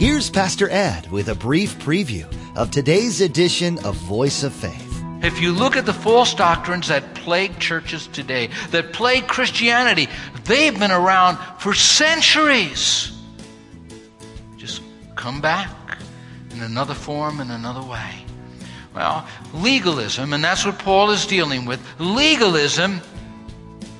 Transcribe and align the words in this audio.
Here's 0.00 0.30
Pastor 0.30 0.66
Ed 0.70 1.10
with 1.10 1.28
a 1.28 1.34
brief 1.34 1.78
preview 1.78 2.24
of 2.56 2.70
today's 2.70 3.20
edition 3.20 3.76
of 3.84 3.96
Voice 3.96 4.42
of 4.42 4.54
Faith. 4.54 5.04
If 5.22 5.42
you 5.42 5.52
look 5.52 5.76
at 5.76 5.84
the 5.84 5.92
false 5.92 6.32
doctrines 6.32 6.88
that 6.88 7.14
plague 7.14 7.58
churches 7.58 8.06
today, 8.06 8.48
that 8.70 8.94
plague 8.94 9.26
Christianity, 9.28 10.08
they've 10.44 10.78
been 10.78 10.90
around 10.90 11.36
for 11.58 11.74
centuries. 11.74 13.12
Just 14.56 14.80
come 15.16 15.42
back 15.42 15.98
in 16.52 16.62
another 16.62 16.94
form, 16.94 17.38
in 17.38 17.50
another 17.50 17.82
way. 17.86 18.24
Well, 18.94 19.28
legalism, 19.52 20.32
and 20.32 20.42
that's 20.42 20.64
what 20.64 20.78
Paul 20.78 21.10
is 21.10 21.26
dealing 21.26 21.66
with, 21.66 21.78
legalism 21.98 23.02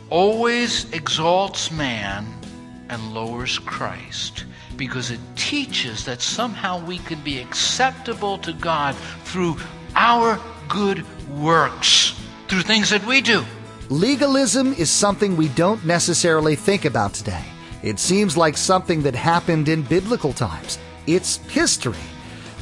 always 0.08 0.90
exalts 0.94 1.70
man 1.70 2.26
and 2.88 3.12
lowers 3.12 3.58
Christ 3.58 4.44
because 4.80 5.10
it 5.10 5.20
teaches 5.36 6.06
that 6.06 6.22
somehow 6.22 6.82
we 6.86 6.96
can 7.00 7.20
be 7.20 7.38
acceptable 7.38 8.38
to 8.38 8.54
God 8.54 8.96
through 9.24 9.58
our 9.94 10.40
good 10.70 11.04
works, 11.28 12.18
through 12.48 12.62
things 12.62 12.88
that 12.88 13.04
we 13.04 13.20
do. 13.20 13.44
Legalism 13.90 14.72
is 14.72 14.90
something 14.90 15.36
we 15.36 15.48
don't 15.48 15.84
necessarily 15.84 16.56
think 16.56 16.86
about 16.86 17.12
today. 17.12 17.44
It 17.82 17.98
seems 17.98 18.38
like 18.38 18.56
something 18.56 19.02
that 19.02 19.14
happened 19.14 19.68
in 19.68 19.82
biblical 19.82 20.32
times. 20.32 20.78
It's 21.06 21.36
history. 21.48 22.06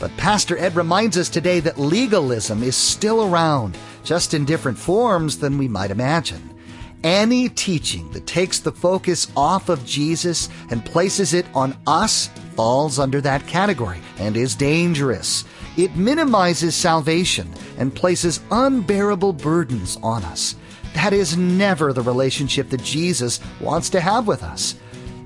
But 0.01 0.17
Pastor 0.17 0.59
Ed 0.59 0.75
reminds 0.75 1.17
us 1.17 1.29
today 1.29 1.61
that 1.61 1.79
legalism 1.79 2.65
is 2.65 2.75
still 2.75 3.33
around, 3.33 3.79
just 4.03 4.35
in 4.35 4.45
different 4.45 4.77
forms 4.79 5.39
than 5.39 5.57
we 5.57 5.69
might 5.69 5.93
imagine. 5.93 6.58
Any 7.05 7.49
teaching 7.49 8.11
that 8.11 8.27
takes 8.27 8.59
the 8.59 8.73
focus 8.73 9.29
off 9.37 9.69
of 9.69 9.85
Jesus 9.87 10.49
and 10.71 10.85
places 10.85 11.33
it 11.33 11.47
on 11.55 11.77
us 11.87 12.29
falls 12.57 12.99
under 12.99 13.21
that 13.21 13.47
category 13.47 14.01
and 14.19 14.37
is 14.37 14.57
dangerous. 14.57 15.45
It 15.77 15.95
minimizes 15.95 16.75
salvation 16.75 17.55
and 17.79 17.95
places 17.95 18.41
unbearable 18.51 19.33
burdens 19.35 19.97
on 20.03 20.25
us. 20.25 20.57
That 20.95 21.13
is 21.13 21.37
never 21.37 21.93
the 21.93 22.03
relationship 22.03 22.69
that 22.71 22.83
Jesus 22.83 23.39
wants 23.61 23.91
to 23.91 24.01
have 24.01 24.27
with 24.27 24.43
us. 24.43 24.75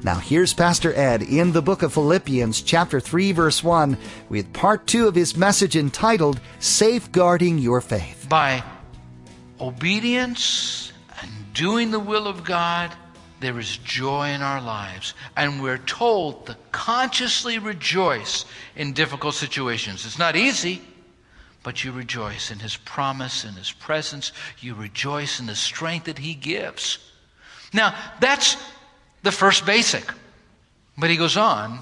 Now 0.03 0.17
here's 0.17 0.53
Pastor 0.53 0.92
Ed 0.95 1.23
in 1.23 1.53
the 1.53 1.62
book 1.62 1.83
of 1.83 1.95
Philippians 1.95 2.61
chapter 2.61 3.01
3 3.01 3.33
verse 3.33 3.64
1 3.64 3.97
with 4.29 4.53
part 4.53 4.86
2 4.86 5.07
of 5.07 5.14
his 5.14 5.39
message 5.39 5.75
entitled 5.75 6.39
Safeguarding 6.59 7.57
Your 7.57 7.81
Faith. 7.81 8.27
By 8.29 8.62
obedience 9.59 10.92
doing 11.53 11.91
the 11.91 12.00
will 12.00 12.27
of 12.27 12.45
God, 12.45 12.95
there 13.41 13.58
is 13.58 13.77
joy 13.78 14.31
in 14.31 14.42
our 14.42 14.61
lives. 14.61 15.14
And 15.36 15.62
we're 15.62 15.78
told 15.78 16.47
to 16.47 16.56
consciously 16.70 17.58
rejoice 17.58 18.45
in 18.77 18.92
difficult 18.92 19.34
situations. 19.34 20.06
It's 20.06 20.19
not 20.19 20.36
easy, 20.36 20.83
but 21.62 21.84
you 21.84 21.92
rejoice 21.92 22.50
in 22.50 22.58
His 22.58 22.77
promise, 22.77 23.45
in 23.45 23.55
His 23.55 23.73
presence. 23.73 24.33
You 24.61 24.75
rejoice 24.75 25.41
in 25.41 25.47
the 25.47 25.55
strength 25.55 26.06
that 26.06 26.19
He 26.19 26.34
gives. 26.34 26.98
Now, 27.73 27.95
that's 28.20 28.56
the 29.23 29.33
first 29.33 29.64
basic. 29.64 30.05
But 30.97 31.11
he 31.11 31.17
goes 31.17 31.36
on 31.36 31.78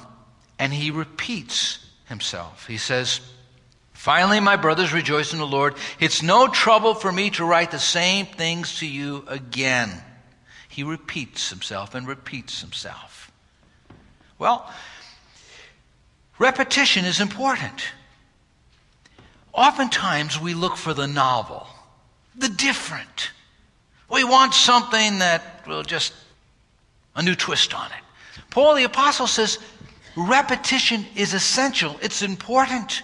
and 0.58 0.72
he 0.72 0.90
repeats 0.90 1.84
himself. 2.06 2.66
He 2.66 2.76
says, 2.76 3.20
Finally, 4.00 4.40
my 4.40 4.56
brothers, 4.56 4.94
rejoice 4.94 5.34
in 5.34 5.38
the 5.38 5.46
Lord. 5.46 5.74
It's 5.98 6.22
no 6.22 6.48
trouble 6.48 6.94
for 6.94 7.12
me 7.12 7.28
to 7.32 7.44
write 7.44 7.70
the 7.70 7.78
same 7.78 8.24
things 8.24 8.78
to 8.78 8.86
you 8.86 9.24
again. 9.28 9.90
He 10.70 10.84
repeats 10.84 11.50
himself 11.50 11.94
and 11.94 12.08
repeats 12.08 12.62
himself. 12.62 13.30
Well, 14.38 14.72
repetition 16.38 17.04
is 17.04 17.20
important. 17.20 17.82
Oftentimes 19.52 20.40
we 20.40 20.54
look 20.54 20.78
for 20.78 20.94
the 20.94 21.06
novel, 21.06 21.66
the 22.34 22.48
different. 22.48 23.32
We 24.10 24.24
want 24.24 24.54
something 24.54 25.18
that 25.18 25.66
will 25.68 25.82
just 25.82 26.14
a 27.14 27.22
new 27.22 27.34
twist 27.34 27.74
on 27.74 27.90
it. 27.90 28.42
Paul 28.48 28.76
the 28.76 28.84
Apostle 28.84 29.26
says 29.26 29.58
repetition 30.16 31.04
is 31.14 31.34
essential, 31.34 31.98
it's 32.00 32.22
important. 32.22 33.02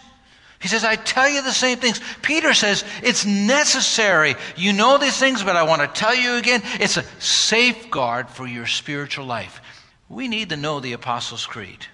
He 0.66 0.68
says, 0.68 0.82
I 0.82 0.96
tell 0.96 1.28
you 1.28 1.42
the 1.42 1.52
same 1.52 1.78
things. 1.78 2.00
Peter 2.22 2.52
says, 2.52 2.82
it's 3.00 3.24
necessary. 3.24 4.34
You 4.56 4.72
know 4.72 4.98
these 4.98 5.16
things, 5.16 5.44
but 5.44 5.54
I 5.54 5.62
want 5.62 5.80
to 5.80 5.86
tell 5.86 6.12
you 6.12 6.34
again. 6.34 6.60
It's 6.80 6.96
a 6.96 7.04
safeguard 7.20 8.28
for 8.28 8.48
your 8.48 8.66
spiritual 8.66 9.26
life. 9.26 9.60
We 10.08 10.26
need 10.26 10.48
to 10.48 10.56
know 10.56 10.80
the 10.80 10.94
Apostles' 10.94 11.46
Creed. 11.46 11.86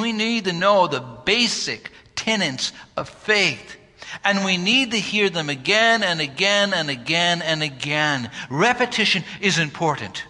We 0.00 0.14
need 0.14 0.46
to 0.46 0.54
know 0.54 0.86
the 0.86 1.00
basic 1.00 1.90
tenets 2.14 2.72
of 2.96 3.10
faith. 3.10 3.76
And 4.24 4.42
we 4.42 4.56
need 4.56 4.92
to 4.92 4.98
hear 4.98 5.28
them 5.28 5.50
again 5.50 6.02
and 6.02 6.22
again 6.22 6.72
and 6.72 6.88
again 6.88 7.42
and 7.42 7.62
again. 7.62 8.30
Repetition 8.48 9.22
is 9.42 9.58
important. 9.58 10.24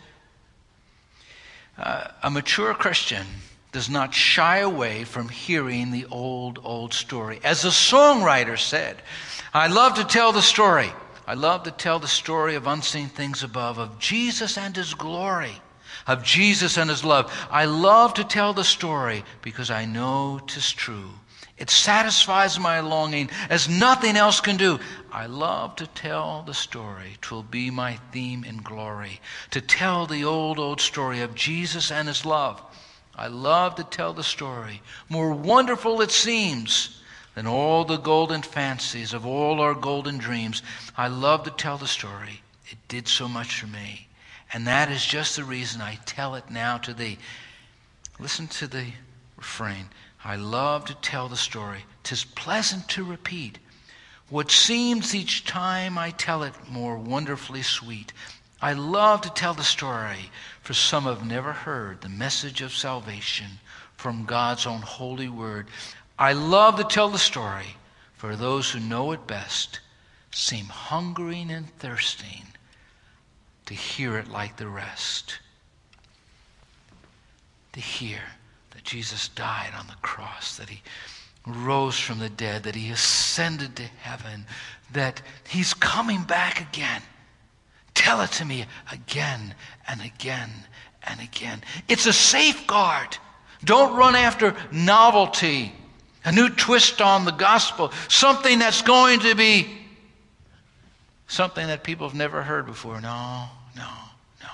Uh, 1.78 2.08
a 2.24 2.30
mature 2.30 2.74
Christian 2.74 3.24
does 3.72 3.90
not 3.90 4.14
shy 4.14 4.58
away 4.58 5.04
from 5.04 5.28
hearing 5.28 5.90
the 5.90 6.06
old, 6.10 6.58
old 6.64 6.94
story. 6.94 7.40
As 7.44 7.62
the 7.62 7.68
songwriter 7.68 8.58
said, 8.58 9.02
I 9.52 9.66
love 9.66 9.94
to 9.94 10.04
tell 10.04 10.32
the 10.32 10.42
story. 10.42 10.90
I 11.26 11.34
love 11.34 11.64
to 11.64 11.70
tell 11.70 11.98
the 11.98 12.08
story 12.08 12.54
of 12.54 12.66
unseen 12.66 13.08
things 13.08 13.42
above, 13.42 13.76
of 13.78 13.98
Jesus 13.98 14.56
and 14.56 14.74
his 14.74 14.94
glory, 14.94 15.60
of 16.06 16.22
Jesus 16.22 16.78
and 16.78 16.88
his 16.88 17.04
love. 17.04 17.30
I 17.50 17.66
love 17.66 18.14
to 18.14 18.24
tell 18.24 18.54
the 18.54 18.64
story 18.64 19.24
because 19.42 19.70
I 19.70 19.84
know 19.84 20.40
'tis 20.46 20.72
true. 20.72 21.10
It 21.58 21.70
satisfies 21.70 22.58
my 22.58 22.80
longing 22.80 23.28
as 23.50 23.68
nothing 23.68 24.16
else 24.16 24.40
can 24.40 24.56
do. 24.56 24.78
I 25.12 25.26
love 25.26 25.76
to 25.76 25.86
tell 25.88 26.44
the 26.46 26.54
story. 26.54 27.18
Twill 27.20 27.42
be 27.42 27.70
my 27.70 27.98
theme 28.12 28.44
in 28.44 28.58
glory. 28.58 29.20
To 29.50 29.60
tell 29.60 30.06
the 30.06 30.24
old, 30.24 30.58
old 30.58 30.80
story 30.80 31.20
of 31.20 31.34
Jesus 31.34 31.90
and 31.90 32.06
his 32.06 32.24
love. 32.24 32.62
I 33.18 33.26
love 33.26 33.74
to 33.74 33.84
tell 33.84 34.12
the 34.12 34.22
story. 34.22 34.80
More 35.08 35.32
wonderful 35.32 36.00
it 36.00 36.12
seems 36.12 37.02
than 37.34 37.48
all 37.48 37.84
the 37.84 37.96
golden 37.96 38.42
fancies 38.42 39.12
of 39.12 39.26
all 39.26 39.60
our 39.60 39.74
golden 39.74 40.18
dreams. 40.18 40.62
I 40.96 41.08
love 41.08 41.42
to 41.42 41.50
tell 41.50 41.78
the 41.78 41.88
story. 41.88 42.42
It 42.68 42.78
did 42.86 43.08
so 43.08 43.26
much 43.26 43.60
for 43.60 43.66
me. 43.66 44.06
And 44.52 44.66
that 44.68 44.90
is 44.90 45.04
just 45.04 45.34
the 45.36 45.44
reason 45.44 45.80
I 45.80 45.98
tell 46.06 46.36
it 46.36 46.48
now 46.48 46.78
to 46.78 46.94
thee. 46.94 47.18
Listen 48.20 48.46
to 48.48 48.68
the 48.68 48.86
refrain. 49.36 49.88
I 50.24 50.36
love 50.36 50.84
to 50.86 50.94
tell 50.94 51.28
the 51.28 51.36
story. 51.36 51.84
Tis 52.04 52.24
pleasant 52.24 52.88
to 52.90 53.04
repeat. 53.04 53.58
What 54.30 54.50
seems 54.50 55.14
each 55.14 55.44
time 55.44 55.98
I 55.98 56.10
tell 56.10 56.42
it 56.42 56.54
more 56.68 56.96
wonderfully 56.96 57.62
sweet. 57.62 58.12
I 58.60 58.72
love 58.72 59.20
to 59.20 59.30
tell 59.30 59.54
the 59.54 59.62
story, 59.62 60.30
for 60.62 60.74
some 60.74 61.04
have 61.04 61.24
never 61.24 61.52
heard 61.52 62.00
the 62.00 62.08
message 62.08 62.60
of 62.60 62.72
salvation 62.72 63.60
from 63.96 64.24
God's 64.24 64.66
own 64.66 64.82
holy 64.82 65.28
word. 65.28 65.68
I 66.18 66.32
love 66.32 66.76
to 66.76 66.84
tell 66.84 67.08
the 67.08 67.18
story, 67.18 67.76
for 68.14 68.34
those 68.34 68.70
who 68.70 68.80
know 68.80 69.12
it 69.12 69.26
best 69.26 69.80
seem 70.32 70.66
hungering 70.66 71.50
and 71.50 71.70
thirsting 71.78 72.48
to 73.66 73.74
hear 73.74 74.18
it 74.18 74.28
like 74.28 74.56
the 74.56 74.66
rest. 74.66 75.38
To 77.74 77.80
hear 77.80 78.20
that 78.70 78.82
Jesus 78.82 79.28
died 79.28 79.72
on 79.78 79.86
the 79.86 79.94
cross, 80.02 80.56
that 80.56 80.68
he 80.68 80.82
rose 81.46 81.98
from 81.98 82.18
the 82.18 82.28
dead, 82.28 82.64
that 82.64 82.74
he 82.74 82.90
ascended 82.90 83.76
to 83.76 83.84
heaven, 83.84 84.46
that 84.92 85.22
he's 85.48 85.74
coming 85.74 86.24
back 86.24 86.60
again. 86.60 87.02
Tell 88.08 88.22
it 88.22 88.32
to 88.32 88.46
me 88.46 88.64
again 88.90 89.54
and 89.86 90.00
again 90.00 90.48
and 91.02 91.20
again. 91.20 91.62
It's 91.88 92.06
a 92.06 92.12
safeguard. 92.14 93.18
Don't 93.62 93.98
run 93.98 94.16
after 94.16 94.56
novelty, 94.72 95.74
a 96.24 96.32
new 96.32 96.48
twist 96.48 97.02
on 97.02 97.26
the 97.26 97.32
gospel, 97.32 97.92
something 98.08 98.60
that's 98.60 98.80
going 98.80 99.20
to 99.20 99.34
be 99.34 99.68
something 101.26 101.66
that 101.66 101.84
people 101.84 102.08
have 102.08 102.16
never 102.16 102.42
heard 102.42 102.64
before. 102.64 102.98
No, 102.98 103.44
no, 103.76 103.90
no. 104.40 104.48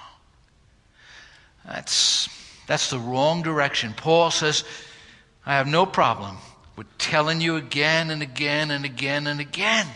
That's 1.65 2.29
that's 2.67 2.91
the 2.91 2.99
wrong 2.99 3.43
direction. 3.43 3.95
Paul 3.97 4.33
says, 4.33 4.65
I 5.47 5.55
have 5.55 5.69
no 5.69 5.87
problem 5.87 6.39
with 6.75 6.89
telling 6.99 7.41
you 7.41 7.55
again 7.55 8.11
and 8.11 8.21
again 8.21 8.73
and 8.73 8.85
again 8.85 9.29
and 9.29 9.39
again. 9.39 9.87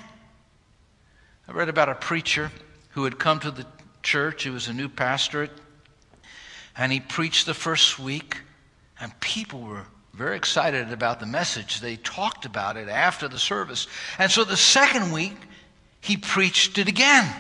I 1.49 1.51
read 1.51 1.69
about 1.69 1.89
a 1.89 1.97
preacher 1.97 2.53
who 2.99 3.05
had 3.05 3.19
come 3.21 3.39
to 3.39 3.53
the 3.53 3.65
church. 4.03 4.43
He 4.43 4.51
was 4.51 4.67
a 4.67 4.73
new 4.73 4.89
pastorate. 4.89 5.53
And 6.77 6.91
he 6.91 6.99
preached 6.99 7.47
the 7.47 7.55
first 7.55 7.97
week, 7.97 8.39
and 9.01 9.19
people 9.21 9.61
were 9.61 9.85
very 10.15 10.37
excited 10.37 10.93
about 10.93 11.21
the 11.21 11.27
message. 11.27 11.79
They 11.79 11.95
talked 11.95 12.45
about 12.45 12.77
it 12.77 12.89
after 12.89 13.29
the 13.29 13.39
service. 13.39 13.87
And 14.19 14.33
so 14.33 14.43
the 14.43 14.57
second 14.57 15.13
week, 15.13 15.37
he 16.01 16.17
preached 16.17 16.77
it 16.79 16.89
again. 16.89 17.33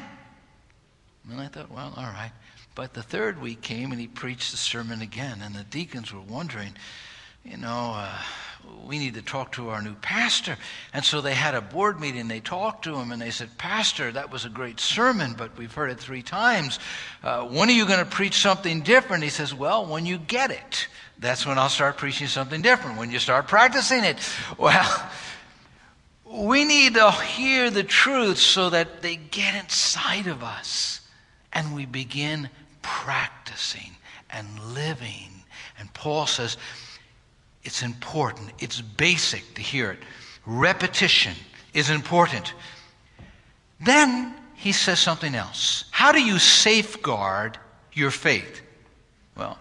And 1.28 1.40
I 1.40 1.48
thought, 1.48 1.72
well, 1.72 1.92
all 1.96 2.04
right. 2.04 2.32
But 2.76 2.94
the 2.94 3.02
third 3.02 3.42
week 3.42 3.60
came 3.60 3.90
and 3.90 4.00
he 4.00 4.06
preached 4.06 4.52
the 4.52 4.58
sermon 4.58 5.02
again, 5.02 5.40
and 5.42 5.56
the 5.56 5.64
deacons 5.64 6.14
were 6.14 6.20
wondering, 6.20 6.76
you 7.44 7.56
know, 7.56 7.94
uh, 7.96 8.16
we 8.86 8.98
need 8.98 9.14
to 9.14 9.22
talk 9.22 9.52
to 9.52 9.68
our 9.68 9.82
new 9.82 9.94
pastor. 9.94 10.56
And 10.92 11.04
so 11.04 11.20
they 11.20 11.34
had 11.34 11.54
a 11.54 11.60
board 11.60 12.00
meeting. 12.00 12.28
They 12.28 12.40
talked 12.40 12.84
to 12.84 12.96
him 12.96 13.12
and 13.12 13.20
they 13.20 13.30
said, 13.30 13.58
Pastor, 13.58 14.10
that 14.12 14.32
was 14.32 14.44
a 14.44 14.48
great 14.48 14.80
sermon, 14.80 15.34
but 15.36 15.56
we've 15.58 15.72
heard 15.72 15.90
it 15.90 16.00
three 16.00 16.22
times. 16.22 16.78
Uh, 17.22 17.44
when 17.44 17.68
are 17.68 17.72
you 17.72 17.86
going 17.86 17.98
to 17.98 18.06
preach 18.06 18.36
something 18.36 18.80
different? 18.80 19.22
He 19.22 19.28
says, 19.28 19.54
Well, 19.54 19.86
when 19.86 20.06
you 20.06 20.18
get 20.18 20.50
it. 20.50 20.88
That's 21.18 21.44
when 21.44 21.58
I'll 21.58 21.68
start 21.68 21.96
preaching 21.96 22.28
something 22.28 22.62
different, 22.62 22.96
when 22.96 23.10
you 23.10 23.18
start 23.18 23.48
practicing 23.48 24.04
it. 24.04 24.18
Well, 24.58 25.10
we 26.30 26.64
need 26.64 26.94
to 26.94 27.10
hear 27.10 27.70
the 27.70 27.82
truth 27.82 28.38
so 28.38 28.70
that 28.70 29.00
they 29.00 29.16
get 29.16 29.54
inside 29.54 30.26
of 30.26 30.42
us 30.42 31.00
and 31.52 31.74
we 31.74 31.86
begin 31.86 32.50
practicing 32.82 33.96
and 34.28 34.46
living. 34.74 35.44
And 35.78 35.92
Paul 35.94 36.26
says, 36.26 36.58
it's 37.64 37.82
important. 37.82 38.50
It's 38.58 38.80
basic 38.80 39.54
to 39.54 39.62
hear 39.62 39.90
it. 39.90 39.98
Repetition 40.46 41.34
is 41.74 41.90
important. 41.90 42.54
Then 43.80 44.34
he 44.54 44.72
says 44.72 44.98
something 44.98 45.34
else. 45.34 45.84
How 45.90 46.12
do 46.12 46.20
you 46.20 46.38
safeguard 46.38 47.58
your 47.92 48.10
faith? 48.10 48.62
Well, 49.36 49.58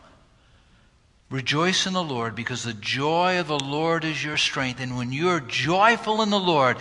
rejoice 1.29 1.85
in 1.85 1.93
the 1.93 2.03
Lord 2.03 2.35
because 2.35 2.63
the 2.63 2.73
joy 2.73 3.39
of 3.39 3.47
the 3.47 3.59
Lord 3.59 4.05
is 4.05 4.23
your 4.23 4.37
strength. 4.37 4.79
And 4.79 4.97
when 4.97 5.11
you're 5.11 5.39
joyful 5.41 6.21
in 6.21 6.29
the 6.29 6.39
Lord, 6.39 6.77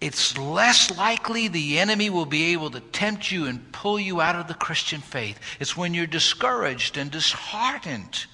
it's 0.00 0.36
less 0.38 0.96
likely 0.96 1.48
the 1.48 1.78
enemy 1.78 2.10
will 2.10 2.26
be 2.26 2.52
able 2.52 2.70
to 2.70 2.80
tempt 2.80 3.32
you 3.32 3.46
and 3.46 3.72
pull 3.72 3.98
you 3.98 4.20
out 4.20 4.36
of 4.36 4.46
the 4.46 4.54
Christian 4.54 5.00
faith. 5.00 5.40
It's 5.58 5.76
when 5.76 5.94
you're 5.94 6.06
discouraged 6.06 6.96
and 6.96 7.10
disheartened. 7.10 8.26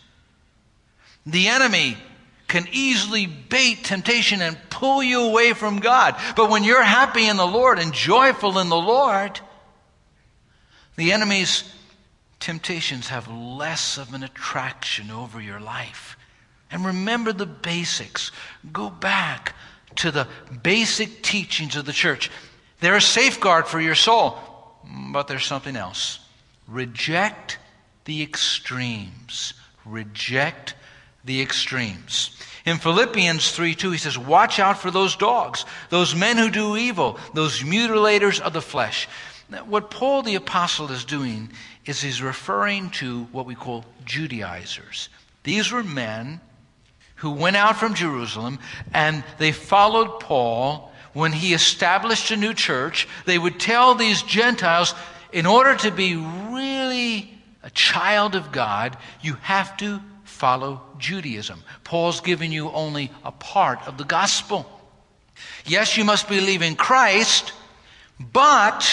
The 1.26 1.48
enemy 1.48 1.96
can 2.48 2.68
easily 2.70 3.26
bait 3.26 3.84
temptation 3.84 4.42
and 4.42 4.58
pull 4.70 5.02
you 5.02 5.22
away 5.22 5.54
from 5.54 5.80
God. 5.80 6.16
But 6.36 6.50
when 6.50 6.64
you're 6.64 6.82
happy 6.82 7.26
in 7.26 7.36
the 7.36 7.46
Lord 7.46 7.78
and 7.78 7.92
joyful 7.92 8.58
in 8.58 8.68
the 8.68 8.76
Lord, 8.76 9.40
the 10.96 11.12
enemy's 11.12 11.64
temptations 12.38 13.08
have 13.08 13.26
less 13.28 13.96
of 13.96 14.12
an 14.12 14.22
attraction 14.22 15.10
over 15.10 15.40
your 15.40 15.60
life. 15.60 16.16
And 16.70 16.84
remember 16.84 17.32
the 17.32 17.46
basics. 17.46 18.30
Go 18.72 18.90
back 18.90 19.54
to 19.96 20.10
the 20.10 20.28
basic 20.62 21.22
teachings 21.22 21.76
of 21.76 21.86
the 21.86 21.92
church. 21.92 22.30
They're 22.80 22.96
a 22.96 23.00
safeguard 23.00 23.66
for 23.66 23.80
your 23.80 23.94
soul, 23.94 24.38
but 25.12 25.26
there's 25.26 25.46
something 25.46 25.76
else. 25.76 26.18
Reject 26.68 27.58
the 28.04 28.22
extremes. 28.22 29.54
Reject 29.84 30.74
the 31.24 31.40
extremes. 31.40 32.36
In 32.64 32.78
Philippians 32.78 33.50
3 33.50 33.74
2, 33.74 33.90
he 33.90 33.98
says, 33.98 34.16
Watch 34.16 34.58
out 34.58 34.78
for 34.78 34.90
those 34.90 35.16
dogs, 35.16 35.64
those 35.90 36.14
men 36.14 36.38
who 36.38 36.50
do 36.50 36.76
evil, 36.76 37.18
those 37.34 37.62
mutilators 37.62 38.40
of 38.40 38.52
the 38.52 38.62
flesh. 38.62 39.08
What 39.66 39.90
Paul 39.90 40.22
the 40.22 40.36
Apostle 40.36 40.90
is 40.90 41.04
doing 41.04 41.52
is 41.84 42.00
he's 42.00 42.22
referring 42.22 42.90
to 42.90 43.24
what 43.24 43.46
we 43.46 43.54
call 43.54 43.84
Judaizers. 44.04 45.10
These 45.42 45.70
were 45.70 45.84
men 45.84 46.40
who 47.16 47.30
went 47.30 47.56
out 47.56 47.76
from 47.76 47.94
Jerusalem 47.94 48.58
and 48.92 49.22
they 49.38 49.52
followed 49.52 50.20
Paul 50.20 50.92
when 51.12 51.32
he 51.32 51.52
established 51.52 52.30
a 52.30 52.36
new 52.36 52.54
church. 52.54 53.06
They 53.26 53.38
would 53.38 53.60
tell 53.60 53.94
these 53.94 54.22
Gentiles, 54.22 54.94
in 55.32 55.44
order 55.44 55.76
to 55.76 55.90
be 55.90 56.16
really 56.16 57.30
a 57.62 57.70
child 57.70 58.34
of 58.34 58.50
God, 58.50 58.96
you 59.20 59.34
have 59.42 59.76
to 59.78 60.00
follow 60.44 60.78
Judaism. 60.98 61.62
Paul's 61.84 62.20
giving 62.20 62.52
you 62.52 62.70
only 62.72 63.10
a 63.24 63.32
part 63.32 63.78
of 63.88 63.96
the 63.96 64.04
gospel. 64.04 64.66
Yes, 65.64 65.96
you 65.96 66.04
must 66.04 66.28
believe 66.28 66.60
in 66.60 66.76
Christ, 66.76 67.54
but 68.20 68.86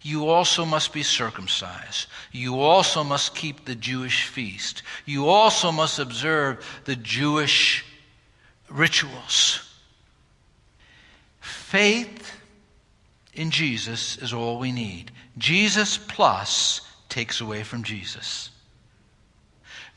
you 0.00 0.30
also 0.30 0.64
must 0.64 0.94
be 0.94 1.02
circumcised. 1.02 2.06
You 2.32 2.60
also 2.60 3.04
must 3.04 3.34
keep 3.34 3.66
the 3.66 3.74
Jewish 3.74 4.24
feast. 4.24 4.82
You 5.04 5.28
also 5.28 5.70
must 5.70 5.98
observe 5.98 6.64
the 6.86 6.96
Jewish 6.96 7.84
rituals. 8.70 9.60
Faith 11.40 12.40
in 13.34 13.50
Jesus 13.50 14.16
is 14.16 14.32
all 14.32 14.58
we 14.58 14.72
need. 14.72 15.10
Jesus 15.36 15.98
plus 15.98 16.80
takes 17.10 17.42
away 17.42 17.64
from 17.64 17.82
Jesus. 17.82 18.50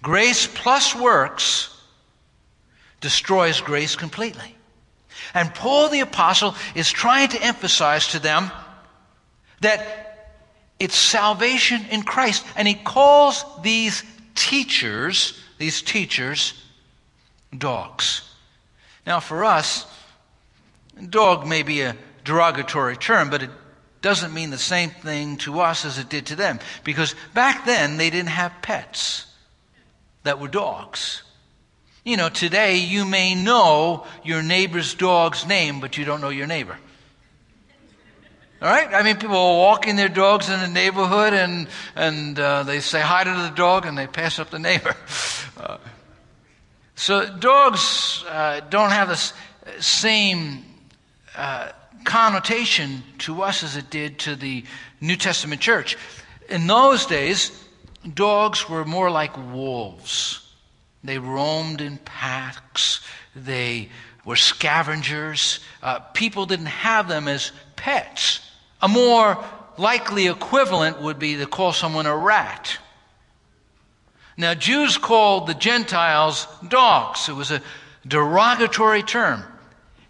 Grace 0.03 0.47
plus 0.47 0.93
works 0.93 1.69
destroys 2.99 3.61
grace 3.61 3.95
completely. 3.95 4.55
And 5.33 5.53
Paul 5.55 5.87
the 5.89 6.01
Apostle 6.01 6.55
is 6.75 6.91
trying 6.91 7.29
to 7.29 7.41
emphasize 7.41 8.09
to 8.09 8.19
them 8.19 8.51
that 9.61 10.29
it's 10.77 10.95
salvation 10.95 11.85
in 11.89 12.03
Christ. 12.03 12.45
And 12.57 12.67
he 12.67 12.73
calls 12.73 13.45
these 13.61 14.03
teachers, 14.35 15.39
these 15.57 15.81
teachers, 15.81 16.53
dogs. 17.57 18.29
Now, 19.07 19.21
for 19.21 19.45
us, 19.45 19.85
dog 21.09 21.47
may 21.47 21.63
be 21.63 21.79
a 21.79 21.95
derogatory 22.25 22.97
term, 22.97 23.29
but 23.29 23.41
it 23.41 23.49
doesn't 24.01 24.33
mean 24.33 24.49
the 24.49 24.57
same 24.57 24.89
thing 24.89 25.37
to 25.37 25.61
us 25.61 25.85
as 25.85 25.97
it 25.97 26.09
did 26.09 26.25
to 26.25 26.35
them. 26.35 26.59
Because 26.83 27.15
back 27.33 27.65
then, 27.65 27.95
they 27.95 28.09
didn't 28.09 28.31
have 28.31 28.51
pets 28.61 29.27
that 30.23 30.39
were 30.39 30.47
dogs. 30.47 31.23
You 32.03 32.17
know, 32.17 32.29
today 32.29 32.77
you 32.77 33.05
may 33.05 33.33
know 33.35 34.05
your 34.23 34.43
neighbor's 34.43 34.93
dog's 34.93 35.45
name, 35.45 35.79
but 35.79 35.97
you 35.97 36.03
don't 36.03 36.19
know 36.19 36.29
your 36.29 36.47
neighbor. 36.47 36.77
All 38.61 38.69
right? 38.69 38.93
I 38.93 39.03
mean, 39.03 39.17
people 39.17 39.35
are 39.35 39.57
walking 39.57 39.95
their 39.95 40.09
dogs 40.09 40.49
in 40.49 40.59
the 40.59 40.67
neighborhood 40.67 41.33
and, 41.33 41.67
and 41.95 42.39
uh, 42.39 42.63
they 42.63 42.79
say 42.79 43.01
hi 43.01 43.23
to 43.23 43.29
the 43.29 43.53
dog 43.55 43.85
and 43.85 43.97
they 43.97 44.07
pass 44.07 44.39
up 44.39 44.49
the 44.49 44.59
neighbor. 44.59 44.95
Uh, 45.55 45.77
so 46.95 47.29
dogs 47.37 48.25
uh, 48.27 48.59
don't 48.71 48.89
have 48.89 49.07
the 49.07 49.81
same 49.81 50.65
uh, 51.37 51.69
connotation 52.03 53.03
to 53.19 53.43
us 53.43 53.63
as 53.63 53.77
it 53.77 53.89
did 53.91 54.19
to 54.19 54.35
the 54.35 54.63
New 54.99 55.15
Testament 55.15 55.61
church. 55.61 55.95
In 56.49 56.65
those 56.65 57.05
days, 57.05 57.62
dogs 58.13 58.69
were 58.69 58.85
more 58.85 59.09
like 59.09 59.35
wolves. 59.53 60.47
They 61.03 61.19
roamed 61.19 61.81
in 61.81 61.97
packs. 61.97 63.01
They 63.35 63.89
were 64.25 64.35
scavengers. 64.35 65.59
Uh, 65.81 65.99
people 65.99 66.45
didn't 66.45 66.67
have 66.67 67.07
them 67.07 67.27
as 67.27 67.51
pets. 67.75 68.39
A 68.81 68.87
more 68.87 69.43
likely 69.77 70.27
equivalent 70.27 71.01
would 71.01 71.19
be 71.19 71.37
to 71.37 71.45
call 71.45 71.73
someone 71.73 72.05
a 72.05 72.15
rat. 72.15 72.77
Now, 74.37 74.53
Jews 74.53 74.97
called 74.97 75.47
the 75.47 75.53
Gentiles 75.53 76.47
dogs. 76.67 77.29
It 77.29 77.33
was 77.33 77.51
a 77.51 77.61
derogatory 78.07 79.03
term. 79.03 79.43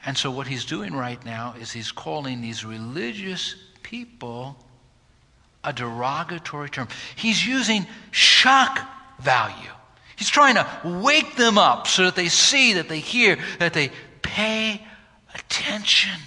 And 0.05 0.17
so, 0.17 0.31
what 0.31 0.47
he's 0.47 0.65
doing 0.65 0.93
right 0.93 1.23
now 1.25 1.55
is 1.59 1.71
he's 1.71 1.91
calling 1.91 2.41
these 2.41 2.65
religious 2.65 3.55
people 3.81 4.62
a 5.63 5.73
derogatory 5.73 6.69
term. 6.69 6.87
He's 7.15 7.45
using 7.45 7.87
shock 8.11 8.79
value. 9.19 9.69
He's 10.15 10.29
trying 10.29 10.55
to 10.55 10.67
wake 10.83 11.35
them 11.35 11.57
up 11.57 11.87
so 11.87 12.05
that 12.05 12.15
they 12.15 12.29
see, 12.29 12.73
that 12.73 12.89
they 12.89 12.99
hear, 12.99 13.37
that 13.59 13.73
they 13.73 13.91
pay 14.21 14.85
attention. 15.33 16.19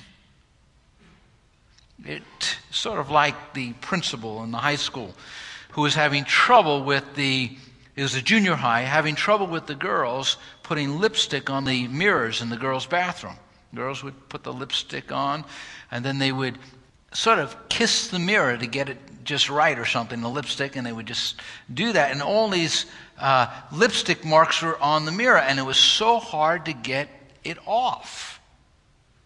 It's 2.05 2.57
sort 2.71 2.99
of 2.99 3.11
like 3.11 3.55
the 3.55 3.73
principal 3.75 4.43
in 4.43 4.51
the 4.51 4.59
high 4.59 4.77
school 4.77 5.15
who 5.73 5.83
was 5.83 5.95
having 5.95 6.25
trouble 6.25 6.85
with 6.85 7.15
the, 7.15 7.51
it 7.97 8.03
was 8.03 8.15
a 8.15 8.23
junior 8.23 8.55
high, 8.55 8.83
having 8.83 9.15
trouble 9.15 9.47
with 9.47 9.67
the 9.67 9.75
girls 9.75 10.37
putting 10.63 10.99
lipstick 10.99 11.51
on 11.51 11.65
the 11.65 11.89
mirrors 11.89 12.41
in 12.41 12.49
the 12.49 12.57
girls' 12.57 12.87
bathroom. 12.87 13.37
Girls 13.75 14.03
would 14.03 14.29
put 14.29 14.43
the 14.43 14.53
lipstick 14.53 15.13
on, 15.13 15.45
and 15.91 16.05
then 16.05 16.19
they 16.19 16.33
would 16.33 16.59
sort 17.13 17.39
of 17.39 17.69
kiss 17.69 18.09
the 18.09 18.19
mirror 18.19 18.57
to 18.57 18.67
get 18.67 18.89
it 18.89 18.99
just 19.27 19.51
right 19.51 19.79
or 19.79 19.85
something, 19.85 20.21
the 20.21 20.31
lipstick, 20.31 20.77
and 20.77 20.87
they 20.87 20.93
would 20.93 21.07
just 21.07 21.41
do 21.73 21.93
that. 21.93 22.13
And 22.13 22.23
all 22.23 22.49
these 22.49 22.87
uh, 23.19 23.49
lipstick 23.73 24.25
marks 24.25 24.63
were 24.63 24.81
on 24.81 25.05
the 25.05 25.13
mirror, 25.13 25.39
and 25.39 25.59
it 25.59 25.63
was 25.63 25.77
so 25.77 26.19
hard 26.19 26.65
to 26.67 26.73
get 26.73 27.09
it 27.45 27.59
off. 27.67 28.41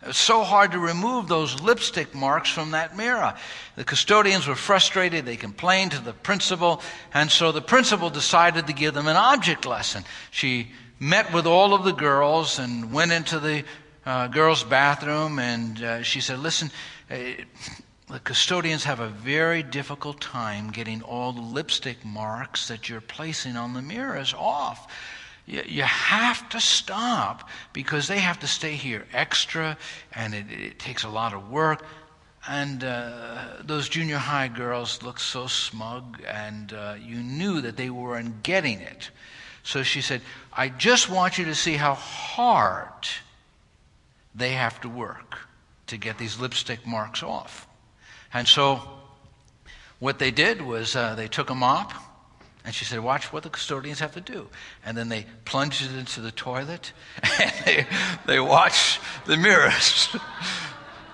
It 0.02 0.09
was 0.09 0.16
so 0.16 0.42
hard 0.42 0.73
to 0.73 0.78
remove 0.78 1.28
those 1.28 1.61
lipstick 1.61 2.14
marks 2.14 2.50
from 2.50 2.71
that 2.71 2.97
mirror. 2.97 3.35
The 3.76 3.85
custodians 3.85 4.47
were 4.47 4.54
frustrated. 4.54 5.26
They 5.26 5.37
complained 5.37 5.92
to 5.92 6.00
the 6.00 6.14
principal, 6.14 6.80
and 7.12 7.30
so 7.30 7.52
the 7.52 7.61
principal 7.61 8.09
decided 8.09 8.66
to 8.66 8.73
give 8.73 8.95
them 8.95 9.09
an 9.09 9.16
object 9.16 9.66
lesson. 9.66 10.04
She 10.30 10.71
met 10.99 11.33
with 11.35 11.47
all 11.47 11.75
of 11.75 11.85
the 11.85 11.92
girls 11.92 12.59
and 12.59 12.92
went 12.92 13.12
into 13.12 13.38
the 13.38 13.64
uh, 14.07 14.28
girls' 14.28 14.64
bathroom, 14.64 15.38
and 15.38 15.83
uh, 15.83 16.02
she 16.02 16.21
said, 16.21 16.38
Listen, 16.38 16.71
uh, 17.11 17.16
the 18.11 18.21
custodians 18.21 18.85
have 18.85 19.00
a 19.00 19.09
very 19.09 19.62
difficult 19.62 20.21
time 20.21 20.71
getting 20.71 21.02
all 21.02 21.33
the 21.33 21.40
lipstick 21.40 22.05
marks 22.05 22.69
that 22.69 22.88
you're 22.88 23.00
placing 23.00 23.57
on 23.57 23.75
the 23.75 23.83
mirrors 23.83 24.35
off. 24.35 24.93
you, 25.47 25.62
you 25.67 25.83
have 25.83 26.49
to 26.49 26.61
stop 26.61 27.49
because 27.73 28.09
they 28.09 28.19
have 28.19 28.38
to 28.40 28.47
stay 28.47 28.75
here 28.75 29.07
extra 29.12 29.76
and 30.12 30.35
it, 30.35 30.47
it 30.50 30.79
takes 30.79 31.05
a 31.05 31.09
lot 31.09 31.33
of 31.33 31.50
work. 31.50 31.85
And 32.49 32.83
uh, 32.83 33.57
those 33.61 33.88
junior 33.88 34.17
high 34.17 34.49
girls 34.49 35.02
looked 35.02 35.21
so 35.21 35.47
smug, 35.47 36.23
and 36.26 36.73
uh, 36.73 36.95
you 36.99 37.17
knew 37.17 37.61
that 37.61 37.76
they 37.76 37.90
weren't 37.90 38.43
getting 38.43 38.81
it. 38.81 39.11
So 39.62 39.83
she 39.83 40.00
said, 40.00 40.23
I 40.50 40.71
just 40.71 41.11
want 41.11 41.37
you 41.37 41.45
to 41.45 41.55
see 41.55 41.75
how 41.75 41.95
hard 41.95 43.07
they 44.35 44.52
have 44.52 44.81
to 44.81 44.88
work 44.88 45.38
to 45.88 45.99
get 45.99 46.17
these 46.17 46.40
lipstick 46.40 46.87
marks 46.87 47.23
off. 47.23 47.67
And 48.32 48.46
so 48.46 48.80
what 49.99 50.18
they 50.18 50.30
did 50.30 50.62
was 50.62 50.96
uh, 50.96 51.14
they 51.14 51.28
took 51.28 51.50
a 51.50 51.54
mop, 51.54 51.92
and 52.64 52.75
she 52.75 52.84
said, 52.84 53.00
Watch 53.00 53.32
what 53.32 53.42
the 53.42 53.50
custodians 53.50 54.00
have 54.00 54.12
to 54.14 54.20
do. 54.20 54.49
And 54.84 54.96
then 54.96 55.08
they 55.08 55.26
plunged 55.44 55.82
it 55.82 55.96
into 55.96 56.20
the 56.20 56.30
toilet, 56.30 56.92
and 57.40 57.52
they, 57.64 57.87
they 58.26 58.40
watched 58.40 59.00
the 59.26 59.37
mirrors. 59.37 60.16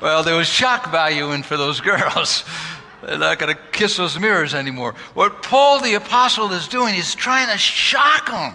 Well, 0.01 0.23
there 0.23 0.37
was 0.37 0.47
shock 0.47 0.91
value 0.91 1.33
in 1.33 1.43
for 1.43 1.57
those 1.57 1.81
girls. 1.81 2.45
They're 3.03 3.19
not 3.19 3.39
going 3.39 3.55
to 3.55 3.61
kiss 3.73 3.97
those 3.97 4.19
mirrors 4.19 4.55
anymore. 4.55 4.95
What 5.15 5.43
Paul 5.43 5.81
the 5.81 5.95
Apostle 5.95 6.53
is 6.53 6.69
doing 6.69 6.95
is 6.95 7.15
trying 7.15 7.49
to 7.51 7.59
shock 7.59 8.27
them. 8.27 8.55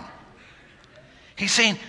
He's 1.36 1.52
saying, 1.52 1.80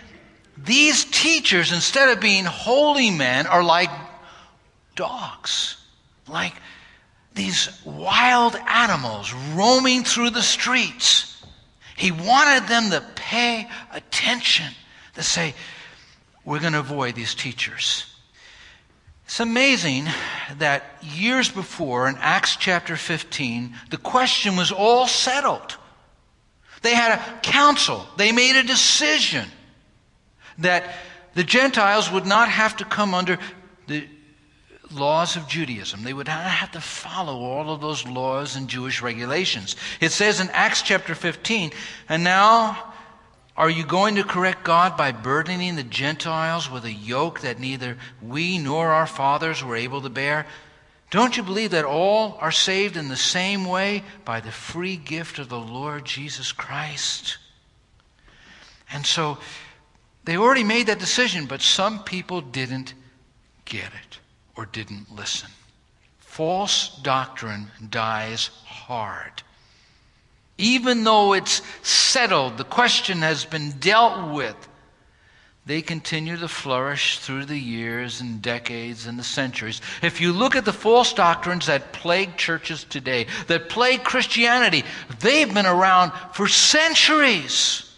these 0.57 1.05
teachers, 1.05 1.73
instead 1.73 2.09
of 2.09 2.21
being 2.21 2.45
holy 2.45 3.11
men, 3.11 3.47
are 3.47 3.63
like 3.63 3.91
dogs, 4.97 5.77
like 6.29 6.55
these 7.35 7.69
wild 7.85 8.57
animals 8.67 9.33
roaming 9.55 10.05
through 10.05 10.31
the 10.31 10.43
streets. 10.43 11.43
He 11.97 12.11
wanted 12.11 12.69
them 12.69 12.91
to 12.91 13.05
pay 13.15 13.69
attention, 13.93 14.73
to 15.15 15.23
say, 15.23 15.55
we're 16.45 16.61
going 16.61 16.73
to 16.73 16.81
avoid 16.81 17.15
these 17.15 17.35
teachers. 17.35 18.07
It's 19.25 19.41
amazing 19.41 20.07
that 20.59 20.85
years 21.03 21.49
before, 21.51 22.09
in 22.09 22.17
Acts 22.19 22.57
chapter 22.57 22.97
15, 22.97 23.75
the 23.91 23.97
question 23.97 24.57
was 24.57 24.73
all 24.73 25.07
settled. 25.07 25.77
They 26.83 26.95
had 26.95 27.19
a 27.19 27.41
council, 27.41 28.07
they 28.17 28.33
made 28.33 28.57
a 28.57 28.63
decision 28.65 29.49
that 30.59 30.95
the 31.35 31.45
Gentiles 31.45 32.11
would 32.11 32.27
not 32.27 32.49
have 32.49 32.77
to 32.79 32.85
come 32.85 33.15
under 33.15 33.39
the 33.87 34.07
laws 34.93 35.37
of 35.37 35.49
Judaism. 35.49 36.03
They 36.03 36.13
would 36.13 36.27
not 36.27 36.45
have 36.45 36.73
to 36.73 36.81
follow 36.81 37.41
all 37.41 37.71
of 37.71 37.81
those 37.81 38.07
laws 38.07 38.57
and 38.57 38.69
Jewish 38.69 39.03
regulations. 39.03 39.77
It 40.01 40.13
says 40.13 40.41
in 40.41 40.51
Acts 40.51 40.83
chapter 40.83 41.15
15, 41.15 41.73
and 42.09 42.25
now 42.25 42.93
are 43.57 43.71
you 43.71 43.85
going 43.85 44.15
to 44.15 44.25
correct 44.25 44.65
God 44.65 44.97
by 44.97 45.13
burdening 45.13 45.77
the 45.77 45.83
Gentiles 45.83 46.71
with 46.71 46.85
a 46.85 46.93
yoke 46.93 47.41
that 47.41 47.61
neither 47.61 47.99
we 48.23 48.59
nor 48.59 48.89
our 48.89 49.07
fathers 49.07 49.63
were 49.63 49.77
able 49.77 50.01
to 50.01 50.09
bear? 50.09 50.47
Don't 51.11 51.37
you 51.37 51.43
believe 51.43 51.73
that 51.73 51.85
all 51.85 52.39
are 52.41 52.51
saved 52.51 52.97
in 52.97 53.09
the 53.09 53.17
same 53.17 53.67
way 53.67 54.03
by 54.25 54.41
the 54.41 54.51
free 54.51 54.97
gift 54.97 55.39
of 55.39 55.51
the 55.51 55.61
Lord 55.61 56.07
Jesus 56.07 56.53
Christ? 56.53 57.37
And 58.91 59.05
so 59.05 59.37
they 60.25 60.39
already 60.39 60.65
made 60.65 60.87
that 60.87 60.99
decision, 60.99 61.45
but 61.45 61.61
some 61.61 62.03
people 62.05 62.41
didn't 62.41 62.95
get 63.65 63.85
it 63.85 64.12
or 64.57 64.67
didn't 64.67 65.15
listen. 65.15 65.51
False 66.19 66.99
doctrine 67.03 67.71
dies 67.91 68.51
hard 68.65 69.43
even 70.63 71.05
though 71.05 71.33
it's 71.33 71.61
settled, 71.83 72.57
the 72.57 72.65
question 72.65 73.19
has 73.19 73.45
been 73.45 73.73
dealt 73.73 74.33
with, 74.33 74.57
they 75.65 75.83
continue 75.83 76.37
to 76.37 76.49
flourish 76.49 77.19
through 77.19 77.45
the 77.45 77.59
years 77.59 78.21
and 78.21 78.43
decades 78.43 79.07
and 79.07 79.19
the 79.19 79.25
centuries. 79.25 79.81
If 80.03 80.21
you 80.21 80.33
look 80.33 80.57
at 80.57 80.65
the 80.65 80.73
false 80.73 81.13
doctrines 81.13 81.67
that 81.67 81.93
plague 81.93 82.37
churches 82.37 82.85
today, 82.85 83.27
that 83.47 83.69
plague 83.69 84.03
Christianity, 84.03 84.85
they've 85.21 85.53
been 85.53 85.67
around 85.67 86.13
for 86.33 86.49
centuries. 86.49 87.89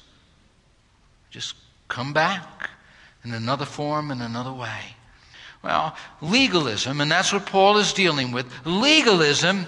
Just 1.30 1.54
come 1.88 2.12
back 2.12 2.70
in 3.24 3.32
another 3.32 3.64
form, 3.64 4.10
in 4.10 4.20
another 4.20 4.52
way. 4.52 4.93
Well, 5.64 5.96
legalism, 6.20 7.00
and 7.00 7.10
that's 7.10 7.32
what 7.32 7.46
Paul 7.46 7.78
is 7.78 7.94
dealing 7.94 8.32
with. 8.32 8.46
Legalism 8.66 9.64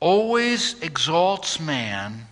always 0.00 0.80
exalts 0.82 1.60
man 1.60 2.26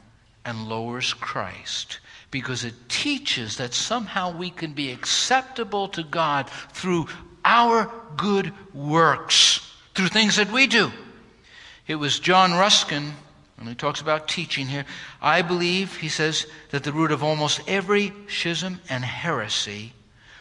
and 0.44 0.68
lowers 0.68 1.14
Christ 1.14 2.00
because 2.32 2.64
it 2.64 2.74
teaches 2.88 3.58
that 3.58 3.74
somehow 3.74 4.36
we 4.36 4.50
can 4.50 4.72
be 4.72 4.90
acceptable 4.90 5.86
to 5.90 6.02
God 6.02 6.50
through 6.72 7.06
our 7.44 7.92
good 8.16 8.52
works, 8.74 9.72
through 9.94 10.08
things 10.08 10.34
that 10.34 10.50
we 10.50 10.66
do. 10.66 10.90
It 11.86 11.94
was 11.94 12.18
John 12.18 12.52
Ruskin, 12.54 13.12
when 13.56 13.68
he 13.68 13.76
talks 13.76 14.00
about 14.00 14.26
teaching 14.26 14.66
here, 14.66 14.84
I 15.22 15.42
believe, 15.42 15.96
he 15.96 16.08
says, 16.08 16.46
that 16.70 16.82
the 16.82 16.92
root 16.92 17.12
of 17.12 17.22
almost 17.22 17.60
every 17.68 18.12
schism 18.26 18.80
and 18.90 19.04
heresy 19.04 19.92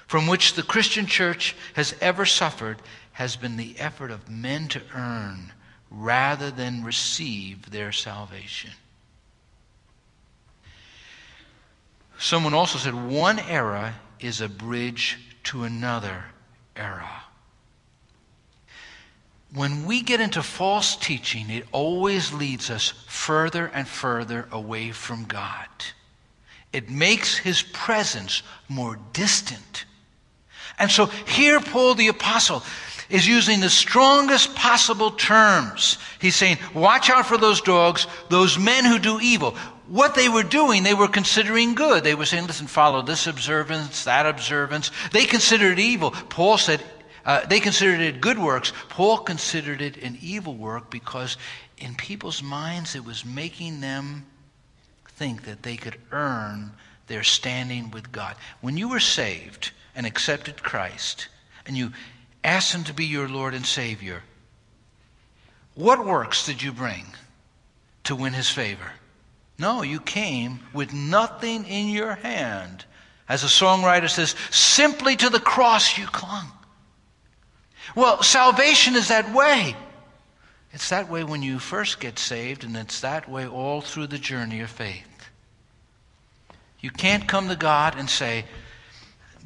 from 0.08 0.28
which 0.28 0.54
the 0.54 0.64
Christian 0.64 1.06
church 1.06 1.56
has 1.74 1.96
ever 2.02 2.26
suffered 2.26 2.82
has 3.14 3.36
been 3.36 3.58
the 3.58 3.78
effort 3.78 4.10
of 4.10 4.30
men 4.30 4.68
to 4.70 4.82
earn 4.96 5.52
rather 5.90 6.50
than 6.50 6.84
receive 6.84 7.72
their 7.72 7.92
salvation. 7.92 8.72
Someone 12.18 12.54
also 12.54 12.80
said 12.80 12.96
one 12.96 13.40
era 13.40 13.96
is 14.20 14.42
a 14.42 14.50
bridge 14.50 15.18
to 15.44 15.64
another 15.64 16.26
era. 16.76 17.24
When 19.54 19.86
we 19.86 20.02
get 20.02 20.20
into 20.20 20.44
false 20.44 20.96
teaching, 20.96 21.50
it 21.50 21.66
always 21.72 22.34
leads 22.34 22.70
us 22.70 22.90
further 23.08 23.68
and 23.68 23.88
further 23.88 24.48
away 24.52 24.92
from 24.92 25.26
God. 25.26 25.68
It 26.74 26.90
makes 26.90 27.38
his 27.38 27.62
presence 27.62 28.44
more 28.68 29.00
distant. 29.14 29.86
And 30.80 30.92
so 30.92 31.08
here, 31.08 31.60
Paul 31.60 31.96
the 31.96 32.08
Apostle 32.08 32.64
is 33.10 33.28
using 33.28 33.60
the 33.60 33.70
strongest 33.70 34.54
possible 34.56 35.12
terms. 35.12 35.98
He's 36.20 36.36
saying, 36.36 36.58
watch 36.74 37.10
out 37.10 37.26
for 37.26 37.38
those 37.38 37.62
dogs, 37.62 38.06
those 38.30 38.60
men 38.60 38.86
who 38.86 39.00
do 39.00 39.20
evil. 39.22 39.52
What 39.88 40.16
they 40.16 40.28
were 40.28 40.44
doing, 40.44 40.84
they 40.84 40.94
were 40.94 41.08
considering 41.08 41.74
good. 41.74 42.04
They 42.04 42.16
were 42.16 42.26
saying, 42.26 42.48
listen, 42.48 42.68
follow 42.68 43.02
this 43.02 43.26
observance, 43.26 44.04
that 44.04 44.26
observance. 44.26 44.92
They 45.14 45.26
considered 45.26 45.80
it 45.80 45.82
evil. 45.82 46.12
Paul 46.12 46.58
said, 46.58 46.84
uh, 47.26 47.46
they 47.46 47.60
considered 47.62 48.02
it 48.02 48.20
good 48.20 48.38
works. 48.38 48.74
Paul 48.90 49.20
considered 49.20 49.82
it 49.82 49.98
an 49.98 50.18
evil 50.22 50.56
work 50.56 50.90
because 50.90 51.38
in 51.78 51.96
people's 51.96 52.44
minds 52.44 52.96
it 52.96 53.06
was 53.06 53.26
making 53.26 53.80
them 53.80 54.26
think 55.08 55.46
that 55.46 55.64
they 55.64 55.78
could 55.78 55.98
earn 56.12 56.72
their 57.08 57.24
standing 57.24 57.90
with 57.92 58.12
God. 58.12 58.36
When 58.60 58.76
you 58.78 58.90
were 58.90 59.00
saved 59.00 59.72
and 59.98 60.06
accepted 60.06 60.62
Christ, 60.62 61.28
and 61.66 61.76
you 61.76 61.92
asked 62.44 62.74
Him 62.74 62.84
to 62.84 62.94
be 62.94 63.06
your 63.06 63.28
Lord 63.28 63.56
and 63.56 63.66
Savior, 63.66 64.22
what 65.74 66.06
works 66.06 66.46
did 66.46 66.62
you 66.62 66.72
bring 66.72 67.08
to 68.04 68.16
win 68.16 68.34
His 68.34 68.50
favor? 68.50 68.92
No, 69.58 69.82
you 69.82 70.00
came 70.00 70.60
with 70.72 70.94
nothing 70.94 71.66
in 71.66 71.90
your 71.90 72.14
hand. 72.14 72.86
As 73.28 73.44
a 73.44 73.48
songwriter 73.48 74.08
says, 74.08 74.36
simply 74.52 75.16
to 75.16 75.32
the 75.32 75.40
cross 75.40 75.98
you 75.98 76.06
clung. 76.06 76.46
Well, 77.96 78.22
salvation 78.22 78.96
is 78.96 79.08
that 79.08 79.34
way. 79.34 79.76
It's 80.74 80.90
that 80.90 81.10
way 81.10 81.24
when 81.24 81.42
you 81.42 81.58
first 81.58 82.00
get 82.00 82.20
saved, 82.20 82.64
and 82.64 82.78
it's 82.78 83.02
that 83.02 83.28
way 83.28 83.48
all 83.48 83.82
through 83.82 84.08
the 84.08 84.20
journey 84.20 84.62
of 84.62 84.70
faith. 84.70 85.30
You 86.80 86.92
can't 86.92 87.28
come 87.28 87.48
to 87.50 87.56
God 87.56 87.98
and 87.98 88.08
say, 88.08 88.46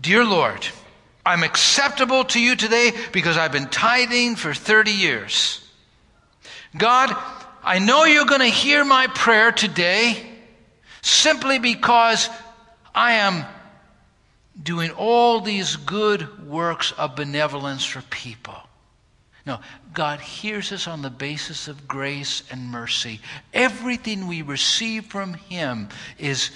Dear 0.01 0.25
Lord, 0.25 0.65
I'm 1.24 1.43
acceptable 1.43 2.24
to 2.25 2.39
you 2.41 2.55
today 2.55 2.91
because 3.12 3.38
I've 3.38 3.51
been 3.51 3.67
tithing 3.67 4.36
for 4.36 4.53
30 4.53 4.91
years. 4.91 5.63
God, 6.75 7.15
I 7.63 7.77
know 7.77 8.05
you're 8.05 8.25
going 8.25 8.41
to 8.41 8.48
hear 8.48 8.84
my 8.84 9.05
prayer 9.08 9.51
today 9.51 10.17
simply 11.03 11.60
because 11.60 12.29
I 12.96 13.13
am 13.13 13.46
doing 14.62 14.89
all 14.91 15.39
these 15.39 15.75
good 15.75 16.48
works 16.48 16.93
of 16.93 17.15
benevolence 17.15 17.86
for 17.86 18.01
people. 18.10 18.58
No, 19.46 19.60
God 19.93 20.20
hears 20.20 20.72
us 20.72 20.88
on 20.88 21.03
the 21.03 21.10
basis 21.10 21.67
of 21.67 21.88
grace 21.88 22.43
and 22.50 22.70
mercy. 22.70 23.20
Everything 23.53 24.27
we 24.27 24.41
receive 24.41 25.05
from 25.05 25.34
Him 25.36 25.89
is 26.17 26.50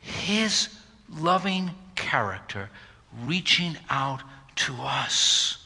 His 0.00 0.68
loving 1.10 1.70
character 1.94 2.70
reaching 3.24 3.76
out 3.88 4.22
to 4.56 4.74
us. 4.80 5.58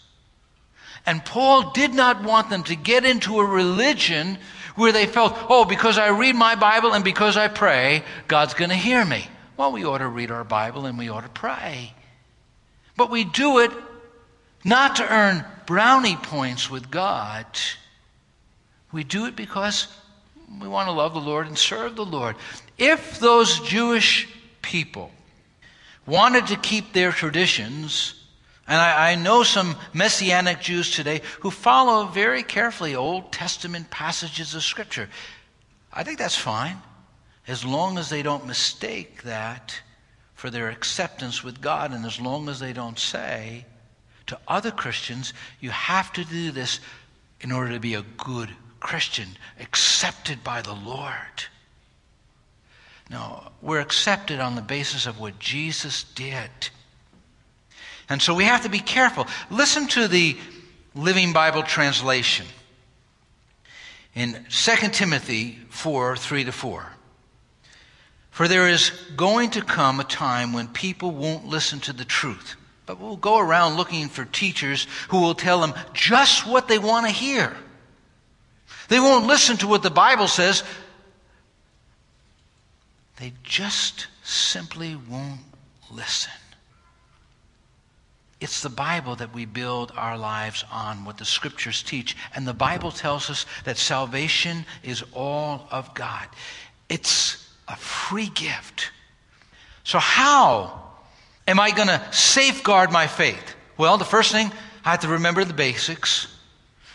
And 1.06 1.24
Paul 1.24 1.70
did 1.70 1.94
not 1.94 2.22
want 2.22 2.50
them 2.50 2.64
to 2.64 2.76
get 2.76 3.04
into 3.04 3.40
a 3.40 3.44
religion 3.44 4.38
where 4.76 4.92
they 4.92 5.06
felt, 5.06 5.36
oh, 5.48 5.64
because 5.64 5.98
I 5.98 6.08
read 6.08 6.36
my 6.36 6.54
Bible 6.54 6.92
and 6.92 7.02
because 7.02 7.36
I 7.36 7.48
pray, 7.48 8.02
God's 8.28 8.54
going 8.54 8.70
to 8.70 8.76
hear 8.76 9.04
me. 9.04 9.26
Well, 9.56 9.72
we 9.72 9.84
ought 9.84 9.98
to 9.98 10.08
read 10.08 10.30
our 10.30 10.44
Bible 10.44 10.86
and 10.86 10.98
we 10.98 11.08
ought 11.08 11.22
to 11.22 11.28
pray. 11.30 11.94
But 12.96 13.10
we 13.10 13.24
do 13.24 13.58
it 13.58 13.70
not 14.64 14.96
to 14.96 15.12
earn 15.12 15.44
brownie 15.66 16.16
points 16.16 16.70
with 16.70 16.90
God. 16.90 17.46
We 18.92 19.04
do 19.04 19.26
it 19.26 19.34
because 19.34 19.88
we 20.60 20.68
want 20.68 20.88
to 20.88 20.92
love 20.92 21.14
the 21.14 21.20
Lord 21.20 21.46
and 21.46 21.56
serve 21.56 21.96
the 21.96 22.04
Lord. 22.04 22.36
If 22.76 23.18
those 23.18 23.60
Jewish 23.60 24.28
people 24.62 25.10
wanted 26.08 26.46
to 26.48 26.56
keep 26.56 26.92
their 26.92 27.12
traditions, 27.12 28.14
and 28.66 28.80
I, 28.80 29.12
I, 29.12 29.14
know 29.14 29.42
some 29.42 29.76
Messianic 29.92 30.60
Jews 30.60 30.90
today 30.90 31.20
who 31.40 31.50
follow 31.50 32.06
very 32.06 32.42
carefully 32.42 32.96
Old 32.96 33.30
Testament 33.30 33.90
passages 33.90 34.54
of 34.54 34.62
Scripture. 34.62 35.08
I 35.92 36.02
think 36.02 36.18
that's 36.18 36.36
fine, 36.36 36.78
as 37.46 37.64
long 37.64 37.98
as 37.98 38.08
they 38.08 38.22
don't 38.22 38.46
mistake 38.46 39.22
that 39.22 39.80
for 40.34 40.50
their 40.50 40.70
acceptance 40.70 41.44
with 41.44 41.60
God, 41.60 41.92
and 41.92 42.04
as 42.06 42.20
long 42.20 42.48
as 42.48 42.58
they 42.58 42.72
don't 42.72 42.98
say 42.98 43.66
to 44.26 44.38
other 44.48 44.70
Christians, 44.70 45.34
you 45.60 45.70
have 45.70 46.12
to 46.14 46.24
do 46.24 46.50
this 46.50 46.80
in 47.40 47.52
order 47.52 47.72
to 47.72 47.80
be 47.80 47.94
a 47.94 48.04
good 48.16 48.50
Christian, 48.80 49.28
accepted 49.60 50.42
by 50.42 50.62
the 50.62 50.74
Lord. 50.74 51.44
No, 53.10 53.50
we're 53.62 53.80
accepted 53.80 54.40
on 54.40 54.54
the 54.54 54.62
basis 54.62 55.06
of 55.06 55.18
what 55.18 55.38
Jesus 55.38 56.04
did. 56.04 56.50
And 58.08 58.20
so 58.20 58.34
we 58.34 58.44
have 58.44 58.62
to 58.62 58.68
be 58.68 58.80
careful. 58.80 59.26
Listen 59.50 59.86
to 59.88 60.08
the 60.08 60.36
Living 60.94 61.32
Bible 61.32 61.62
translation 61.62 62.46
in 64.14 64.46
2 64.50 64.88
Timothy 64.88 65.58
4 65.70 66.16
3 66.16 66.44
to 66.44 66.52
4. 66.52 66.92
For 68.30 68.48
there 68.48 68.68
is 68.68 68.90
going 69.16 69.50
to 69.50 69.62
come 69.62 70.00
a 70.00 70.04
time 70.04 70.52
when 70.52 70.68
people 70.68 71.10
won't 71.10 71.46
listen 71.46 71.80
to 71.80 71.92
the 71.92 72.04
truth, 72.04 72.56
but 72.86 73.00
will 73.00 73.16
go 73.16 73.38
around 73.38 73.76
looking 73.76 74.08
for 74.08 74.24
teachers 74.24 74.86
who 75.08 75.20
will 75.20 75.34
tell 75.34 75.60
them 75.60 75.74
just 75.92 76.46
what 76.46 76.68
they 76.68 76.78
want 76.78 77.06
to 77.06 77.12
hear. 77.12 77.56
They 78.88 79.00
won't 79.00 79.26
listen 79.26 79.56
to 79.58 79.68
what 79.68 79.82
the 79.82 79.90
Bible 79.90 80.28
says, 80.28 80.62
they 83.18 83.32
just 83.42 84.06
simply 84.22 84.96
won't 84.96 85.40
listen. 85.90 86.32
It's 88.40 88.62
the 88.62 88.68
Bible 88.68 89.16
that 89.16 89.34
we 89.34 89.46
build 89.46 89.92
our 89.96 90.16
lives 90.16 90.64
on, 90.70 91.04
what 91.04 91.18
the 91.18 91.24
scriptures 91.24 91.82
teach. 91.82 92.16
And 92.34 92.46
the 92.46 92.54
Bible 92.54 92.92
tells 92.92 93.30
us 93.30 93.46
that 93.64 93.76
salvation 93.76 94.64
is 94.84 95.02
all 95.12 95.66
of 95.72 95.92
God. 95.94 96.28
It's 96.88 97.48
a 97.66 97.74
free 97.74 98.28
gift. 98.28 98.92
So, 99.82 99.98
how 99.98 100.82
am 101.48 101.58
I 101.58 101.70
going 101.72 101.88
to 101.88 102.00
safeguard 102.12 102.92
my 102.92 103.08
faith? 103.08 103.56
Well, 103.76 103.98
the 103.98 104.04
first 104.04 104.30
thing, 104.30 104.52
I 104.84 104.92
have 104.92 105.00
to 105.00 105.08
remember 105.08 105.44
the 105.44 105.54
basics. 105.54 106.28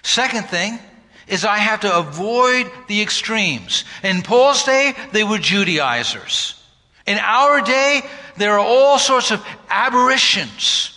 Second 0.01 0.45
thing, 0.45 0.79
is 1.27 1.45
I 1.45 1.57
have 1.57 1.81
to 1.81 1.97
avoid 1.97 2.71
the 2.87 3.01
extremes. 3.01 3.85
In 4.03 4.21
Paul's 4.21 4.63
day, 4.63 4.93
they 5.11 5.23
were 5.23 5.37
Judaizers. 5.37 6.61
In 7.05 7.17
our 7.17 7.61
day, 7.61 8.01
there 8.37 8.53
are 8.53 8.65
all 8.65 8.97
sorts 8.97 9.31
of 9.31 9.45
aberrations 9.69 10.89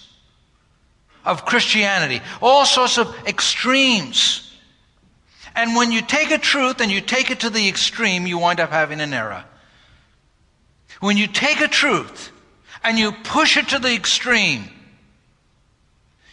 of 1.24 1.44
Christianity, 1.44 2.20
all 2.40 2.64
sorts 2.64 2.98
of 2.98 3.14
extremes. 3.26 4.42
And 5.54 5.74
when 5.74 5.90
you 5.90 6.02
take 6.02 6.30
a 6.30 6.38
truth 6.38 6.80
and 6.80 6.90
you 6.90 7.00
take 7.00 7.30
it 7.30 7.40
to 7.40 7.50
the 7.50 7.68
extreme, 7.68 8.26
you 8.26 8.38
wind 8.38 8.60
up 8.60 8.70
having 8.70 9.00
an 9.00 9.12
error. 9.12 9.44
When 11.00 11.16
you 11.16 11.26
take 11.26 11.60
a 11.60 11.68
truth 11.68 12.30
and 12.84 12.98
you 12.98 13.12
push 13.24 13.56
it 13.56 13.68
to 13.70 13.78
the 13.78 13.92
extreme, 13.92 14.70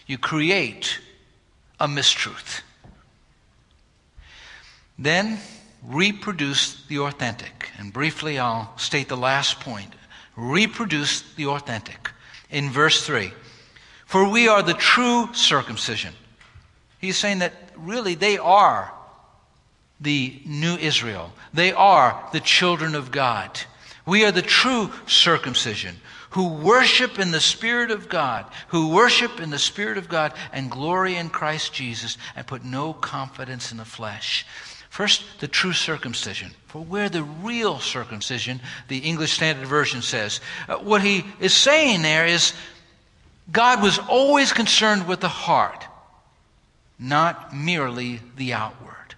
you 0.06 0.18
create 0.18 1.00
a 1.80 1.88
mistruth. 1.88 2.62
Then 5.04 5.38
reproduce 5.86 6.86
the 6.86 7.00
authentic. 7.00 7.70
And 7.78 7.92
briefly, 7.92 8.40
I'll 8.40 8.72
state 8.78 9.10
the 9.10 9.18
last 9.18 9.60
point. 9.60 9.94
Reproduce 10.38 11.24
the 11.36 11.48
authentic. 11.48 12.10
In 12.50 12.70
verse 12.70 13.06
3 13.06 13.34
For 14.06 14.30
we 14.30 14.48
are 14.48 14.64
the 14.64 14.74
true 14.74 15.28
circumcision. 15.34 16.14
He's 17.00 17.18
saying 17.18 17.40
that 17.40 17.54
really 17.76 18.16
they 18.16 18.38
are 18.38 18.94
the 20.00 20.42
new 20.46 20.76
Israel, 20.78 21.34
they 21.54 21.74
are 21.74 22.30
the 22.32 22.40
children 22.40 22.96
of 22.96 23.12
God. 23.12 23.60
We 24.06 24.26
are 24.26 24.32
the 24.32 24.42
true 24.42 24.90
circumcision 25.06 25.98
who 26.32 26.48
worship 26.48 27.20
in 27.20 27.32
the 27.32 27.40
Spirit 27.40 27.92
of 27.92 28.10
God, 28.10 28.46
who 28.70 28.90
worship 28.90 29.40
in 29.40 29.50
the 29.50 29.60
Spirit 29.60 29.98
of 29.98 30.10
God 30.10 30.34
and 30.52 30.72
glory 30.72 31.16
in 31.16 31.30
Christ 31.30 31.74
Jesus 31.74 32.18
and 32.36 32.48
put 32.48 32.66
no 32.66 32.94
confidence 32.94 33.72
in 33.72 33.78
the 33.78 33.86
flesh. 33.86 34.46
First, 34.94 35.24
the 35.40 35.48
true 35.48 35.74
circumcision. 35.74 36.52
For 36.68 36.84
where 36.84 37.10
the 37.10 37.24
real 37.24 37.80
circumcision, 37.80 38.62
the 38.90 39.00
English 39.00 39.32
Standard 39.32 39.66
Version 39.66 40.04
says, 40.04 40.40
uh, 40.70 40.76
what 40.76 41.02
he 41.02 41.26
is 41.40 41.52
saying 41.52 42.04
there 42.04 42.28
is 42.28 42.54
God 43.52 43.82
was 43.82 43.98
always 43.98 44.54
concerned 44.54 45.08
with 45.08 45.20
the 45.20 45.28
heart, 45.28 45.88
not 47.00 47.56
merely 47.56 48.22
the 48.38 48.54
outward. 48.54 49.16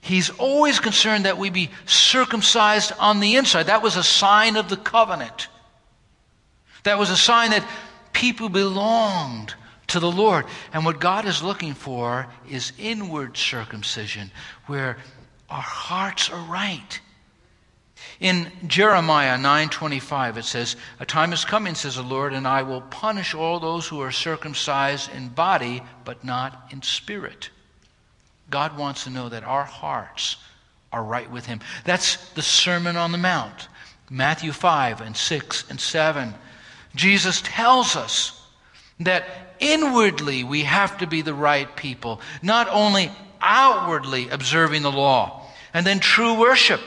He's 0.00 0.30
always 0.30 0.80
concerned 0.80 1.26
that 1.26 1.36
we 1.36 1.50
be 1.50 1.68
circumcised 1.84 2.92
on 2.98 3.20
the 3.20 3.36
inside. 3.36 3.64
That 3.64 3.82
was 3.82 3.96
a 3.96 4.02
sign 4.02 4.56
of 4.56 4.70
the 4.70 4.78
covenant. 4.78 5.48
That 6.84 6.98
was 6.98 7.10
a 7.10 7.18
sign 7.18 7.50
that 7.50 7.68
people 8.14 8.48
belonged 8.48 9.52
to 9.88 10.00
the 10.00 10.10
Lord. 10.10 10.46
And 10.72 10.84
what 10.84 11.00
God 11.00 11.24
is 11.24 11.42
looking 11.42 11.74
for 11.74 12.26
is 12.48 12.72
inward 12.78 13.36
circumcision, 13.36 14.30
where 14.66 14.98
our 15.48 15.62
hearts 15.62 16.28
are 16.30 16.42
right. 16.42 17.00
In 18.20 18.50
Jeremiah 18.66 19.38
9:25 19.38 20.36
it 20.36 20.44
says, 20.44 20.76
"A 21.00 21.06
time 21.06 21.32
is 21.32 21.44
coming," 21.44 21.74
says 21.74 21.96
the 21.96 22.02
Lord, 22.02 22.32
"and 22.32 22.46
I 22.46 22.62
will 22.62 22.80
punish 22.80 23.34
all 23.34 23.60
those 23.60 23.88
who 23.88 24.00
are 24.00 24.12
circumcised 24.12 25.10
in 25.10 25.28
body 25.28 25.82
but 26.04 26.24
not 26.24 26.66
in 26.70 26.82
spirit." 26.82 27.50
God 28.48 28.76
wants 28.76 29.04
to 29.04 29.10
know 29.10 29.28
that 29.28 29.44
our 29.44 29.64
hearts 29.64 30.36
are 30.92 31.02
right 31.02 31.30
with 31.30 31.46
him. 31.46 31.60
That's 31.84 32.16
the 32.30 32.42
Sermon 32.42 32.96
on 32.96 33.12
the 33.12 33.18
Mount. 33.18 33.68
Matthew 34.08 34.52
5 34.52 35.00
and 35.00 35.16
6 35.16 35.64
and 35.68 35.80
7. 35.80 36.34
Jesus 36.94 37.42
tells 37.42 37.96
us 37.96 38.40
that 39.00 39.45
inwardly 39.60 40.44
we 40.44 40.62
have 40.62 40.98
to 40.98 41.06
be 41.06 41.22
the 41.22 41.34
right 41.34 41.74
people, 41.76 42.20
not 42.42 42.68
only 42.70 43.10
outwardly 43.40 44.28
observing 44.28 44.82
the 44.82 44.90
law. 44.90 45.42
And 45.74 45.86
then 45.86 46.00
true 46.00 46.38
worship, 46.38 46.80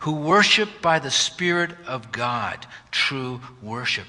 who 0.00 0.12
worship 0.12 0.68
by 0.80 0.98
the 0.98 1.10
Spirit 1.10 1.72
of 1.86 2.12
God. 2.12 2.66
True 2.90 3.40
worship. 3.62 4.06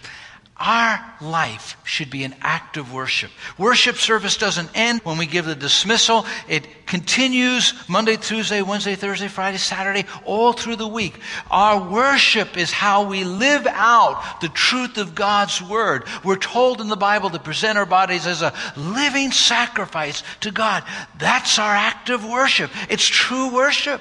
Our 0.64 1.04
life 1.22 1.76
should 1.84 2.12
be 2.12 2.24
an 2.24 2.36
act 2.40 2.78
of 2.78 2.94
worship. 2.94 3.32
Worship 3.58 3.96
service 3.96 4.38
doesn't 4.38 4.70
end 4.76 5.02
when 5.04 5.18
we 5.18 5.26
give 5.26 5.46
the 5.46 5.56
dismissal. 5.56 6.24
It 6.48 6.86
continues 6.86 7.74
Monday, 7.90 8.16
Tuesday, 8.16 8.62
Wednesday, 8.62 8.94
Thursday, 8.94 9.28
Friday, 9.28 9.58
Saturday, 9.58 10.06
all 10.24 10.54
through 10.54 10.76
the 10.76 10.88
week. 10.88 11.20
Our 11.50 11.90
worship 11.90 12.58
is 12.58 12.72
how 12.72 13.10
we 13.10 13.24
live 13.24 13.66
out 13.66 14.40
the 14.42 14.50
truth 14.50 15.00
of 15.00 15.16
God's 15.16 15.64
Word. 15.64 16.04
We're 16.24 16.36
told 16.36 16.80
in 16.80 16.90
the 16.90 16.96
Bible 16.96 17.32
to 17.32 17.40
present 17.40 17.80
our 17.80 17.88
bodies 17.88 18.28
as 18.28 18.44
a 18.44 18.54
living 18.78 19.32
sacrifice 19.32 20.22
to 20.42 20.52
God. 20.52 20.84
That's 21.18 21.58
our 21.58 21.74
act 21.74 22.12
of 22.12 22.24
worship. 22.24 22.70
It's 22.88 23.08
true 23.08 23.52
worship. 23.52 24.00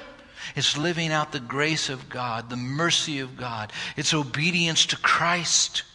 It's 0.55 0.77
living 0.77 1.11
out 1.11 1.31
the 1.31 1.39
grace 1.39 1.89
of 1.89 2.07
God, 2.07 2.51
the 2.51 2.55
mercy 2.55 3.19
of 3.19 3.35
God. 3.35 3.73
It's 3.97 4.13
obedience 4.13 4.85
to 4.87 4.97
Christ. 4.97 5.85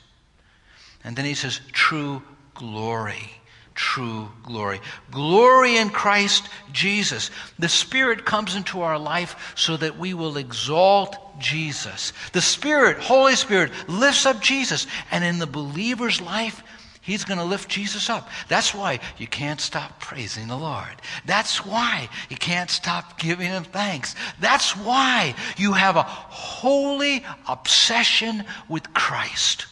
And 1.06 1.14
then 1.14 1.24
he 1.24 1.34
says, 1.34 1.60
true 1.72 2.20
glory. 2.54 3.30
True 3.76 4.28
glory. 4.42 4.80
Glory 5.12 5.76
in 5.76 5.90
Christ 5.90 6.48
Jesus. 6.72 7.30
The 7.60 7.68
Spirit 7.68 8.24
comes 8.24 8.56
into 8.56 8.80
our 8.80 8.98
life 8.98 9.52
so 9.54 9.76
that 9.76 9.98
we 9.98 10.14
will 10.14 10.36
exalt 10.36 11.16
Jesus. 11.38 12.12
The 12.32 12.40
Spirit, 12.40 12.98
Holy 12.98 13.36
Spirit, 13.36 13.70
lifts 13.86 14.26
up 14.26 14.40
Jesus. 14.40 14.88
And 15.12 15.22
in 15.22 15.38
the 15.38 15.46
believer's 15.46 16.20
life, 16.20 16.62
He's 17.02 17.24
going 17.24 17.38
to 17.38 17.44
lift 17.44 17.68
Jesus 17.68 18.10
up. 18.10 18.28
That's 18.48 18.74
why 18.74 18.98
you 19.16 19.28
can't 19.28 19.60
stop 19.60 20.00
praising 20.00 20.48
the 20.48 20.56
Lord. 20.56 20.90
That's 21.24 21.64
why 21.64 22.08
you 22.28 22.36
can't 22.36 22.68
stop 22.68 23.20
giving 23.20 23.46
Him 23.46 23.62
thanks. 23.62 24.16
That's 24.40 24.76
why 24.76 25.36
you 25.56 25.74
have 25.74 25.94
a 25.94 26.02
holy 26.02 27.24
obsession 27.46 28.42
with 28.68 28.92
Christ. 28.92 29.66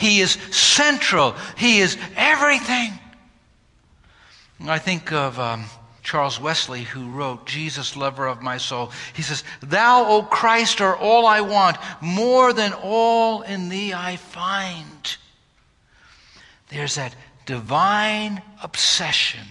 He 0.00 0.20
is 0.20 0.32
central. 0.50 1.34
He 1.58 1.80
is 1.80 1.98
everything. 2.16 2.90
I 4.66 4.78
think 4.78 5.12
of 5.12 5.38
um, 5.38 5.66
Charles 6.02 6.40
Wesley, 6.40 6.84
who 6.84 7.10
wrote, 7.10 7.44
Jesus, 7.46 7.96
lover 7.96 8.26
of 8.26 8.40
my 8.40 8.56
soul, 8.56 8.92
he 9.12 9.20
says, 9.20 9.44
Thou, 9.60 10.06
O 10.06 10.22
Christ, 10.22 10.80
are 10.80 10.96
all 10.96 11.26
I 11.26 11.42
want, 11.42 11.76
more 12.00 12.54
than 12.54 12.72
all 12.72 13.42
in 13.42 13.68
thee 13.68 13.92
I 13.92 14.16
find. 14.16 15.16
There's 16.70 16.94
that 16.94 17.14
divine 17.44 18.40
obsession, 18.62 19.46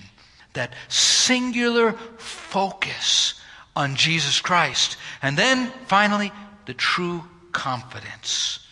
that 0.53 0.73
singular 0.87 1.93
focus 2.17 3.39
on 3.75 3.95
Jesus 3.95 4.41
Christ. 4.41 4.97
And 5.21 5.37
then 5.37 5.71
finally, 5.85 6.31
the 6.65 6.73
true 6.73 7.23
confidence. 7.51 8.65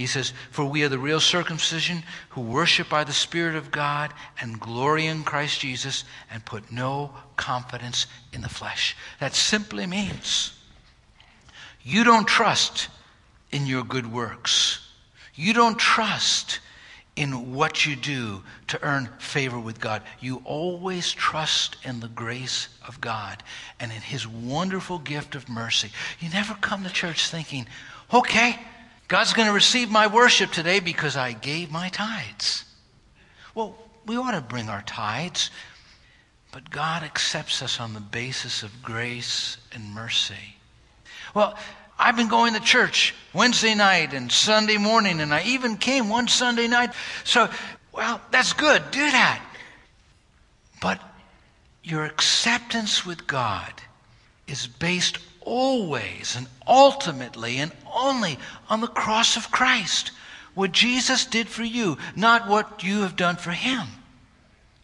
He 0.00 0.06
says, 0.06 0.32
For 0.50 0.64
we 0.64 0.82
are 0.82 0.88
the 0.88 0.98
real 0.98 1.20
circumcision 1.20 2.04
who 2.30 2.40
worship 2.40 2.88
by 2.88 3.04
the 3.04 3.12
Spirit 3.12 3.54
of 3.54 3.70
God 3.70 4.14
and 4.40 4.58
glory 4.58 5.04
in 5.04 5.24
Christ 5.24 5.60
Jesus 5.60 6.04
and 6.30 6.42
put 6.42 6.72
no 6.72 7.12
confidence 7.36 8.06
in 8.32 8.40
the 8.40 8.48
flesh. 8.48 8.96
That 9.20 9.34
simply 9.34 9.86
means 9.86 10.54
you 11.82 12.02
don't 12.02 12.26
trust 12.26 12.88
in 13.52 13.66
your 13.66 13.84
good 13.84 14.10
works. 14.10 14.88
You 15.34 15.52
don't 15.52 15.78
trust 15.78 16.60
in 17.14 17.52
what 17.52 17.84
you 17.84 17.94
do 17.94 18.42
to 18.68 18.82
earn 18.82 19.10
favor 19.18 19.60
with 19.60 19.80
God. 19.80 20.02
You 20.18 20.40
always 20.46 21.12
trust 21.12 21.76
in 21.84 22.00
the 22.00 22.08
grace 22.08 22.68
of 22.88 23.02
God 23.02 23.42
and 23.78 23.92
in 23.92 24.00
His 24.00 24.26
wonderful 24.26 24.98
gift 24.98 25.34
of 25.34 25.46
mercy. 25.50 25.90
You 26.20 26.30
never 26.30 26.54
come 26.54 26.84
to 26.84 26.90
church 26.90 27.28
thinking, 27.28 27.66
okay, 28.14 28.58
God's 29.10 29.32
going 29.32 29.48
to 29.48 29.52
receive 29.52 29.90
my 29.90 30.06
worship 30.06 30.52
today 30.52 30.78
because 30.78 31.16
I 31.16 31.32
gave 31.32 31.72
my 31.72 31.88
tithes. 31.88 32.64
Well, 33.56 33.76
we 34.06 34.16
ought 34.16 34.30
to 34.30 34.40
bring 34.40 34.68
our 34.68 34.82
tithes, 34.82 35.50
but 36.52 36.70
God 36.70 37.02
accepts 37.02 37.60
us 37.60 37.80
on 37.80 37.92
the 37.92 38.00
basis 38.00 38.62
of 38.62 38.84
grace 38.84 39.56
and 39.72 39.92
mercy. 39.92 40.54
Well, 41.34 41.58
I've 41.98 42.14
been 42.14 42.28
going 42.28 42.54
to 42.54 42.60
church 42.60 43.12
Wednesday 43.34 43.74
night 43.74 44.14
and 44.14 44.30
Sunday 44.30 44.76
morning, 44.76 45.18
and 45.18 45.34
I 45.34 45.42
even 45.42 45.76
came 45.76 46.08
one 46.08 46.28
Sunday 46.28 46.68
night. 46.68 46.92
So, 47.24 47.50
well, 47.90 48.20
that's 48.30 48.52
good. 48.52 48.80
Do 48.92 49.10
that. 49.10 49.44
But 50.80 51.00
your 51.82 52.04
acceptance 52.04 53.04
with 53.04 53.26
God 53.26 53.72
is 54.46 54.68
based 54.68 55.18
always 55.50 56.36
and 56.36 56.46
ultimately 56.64 57.58
and 57.58 57.72
only 57.92 58.38
on 58.68 58.80
the 58.80 58.86
cross 58.86 59.36
of 59.36 59.50
Christ. 59.50 60.12
What 60.54 60.70
Jesus 60.70 61.26
did 61.26 61.48
for 61.48 61.64
you, 61.64 61.98
not 62.14 62.48
what 62.48 62.84
you 62.84 63.02
have 63.02 63.16
done 63.16 63.34
for 63.36 63.50
him. 63.50 63.88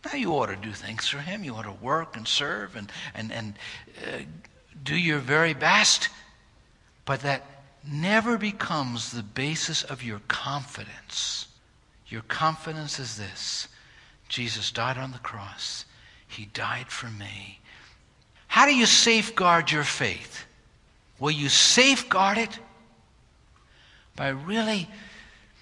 Now, 0.05 0.15
you 0.15 0.33
ought 0.33 0.47
to 0.47 0.57
do 0.57 0.73
things 0.73 1.09
for 1.09 1.19
him. 1.19 1.45
You 1.45 1.55
ought 1.55 1.63
to 1.63 1.73
work 1.73 2.17
and 2.17 2.27
serve 2.27 2.75
and, 2.75 2.91
and, 3.15 3.33
and 3.33 3.55
uh, 4.07 4.19
do 4.83 4.97
your 4.97 5.19
very 5.19 5.55
best. 5.55 6.09
But 7.05 7.21
that 7.21 7.45
never 7.89 8.37
becomes 8.37 9.13
the 9.13 9.23
basis 9.23 9.85
of 9.85 10.03
your 10.03 10.21
confidence. 10.27 11.47
Your 12.09 12.23
confidence 12.23 12.99
is 12.99 13.17
this 13.17 13.69
Jesus 14.29 14.73
died 14.73 14.99
on 14.99 15.13
the 15.13 15.19
cross, 15.19 15.85
He 16.27 16.47
died 16.47 16.89
for 16.89 17.07
me. 17.07 17.61
How 18.49 18.67
do 18.67 18.75
you 18.75 18.87
safeguard 18.87 19.71
your 19.71 19.85
faith? 19.85 20.46
Will 21.19 21.31
you 21.31 21.49
safeguard 21.49 22.39
it 22.39 22.59
by 24.15 24.29
really 24.29 24.89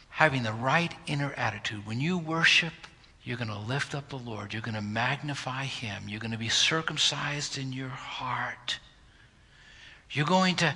having 0.09 0.43
the 0.43 0.53
right 0.53 0.95
inner 1.07 1.33
attitude? 1.37 1.87
When 1.87 2.01
you 2.01 2.19
worship, 2.19 2.73
you're 3.23 3.37
going 3.37 3.49
to 3.49 3.59
lift 3.59 3.95
up 3.95 4.09
the 4.09 4.19
Lord. 4.19 4.53
You're 4.53 4.63
going 4.63 4.75
to 4.75 4.83
magnify 4.83 5.65
Him. 5.65 6.05
You're 6.09 6.21
going 6.21 6.33
to 6.33 6.39
be 6.39 6.49
circumcised 6.49 7.57
in 7.57 7.73
your 7.73 7.89
heart. 7.89 8.79
You're 10.11 10.27
going 10.27 10.57
to 10.57 10.75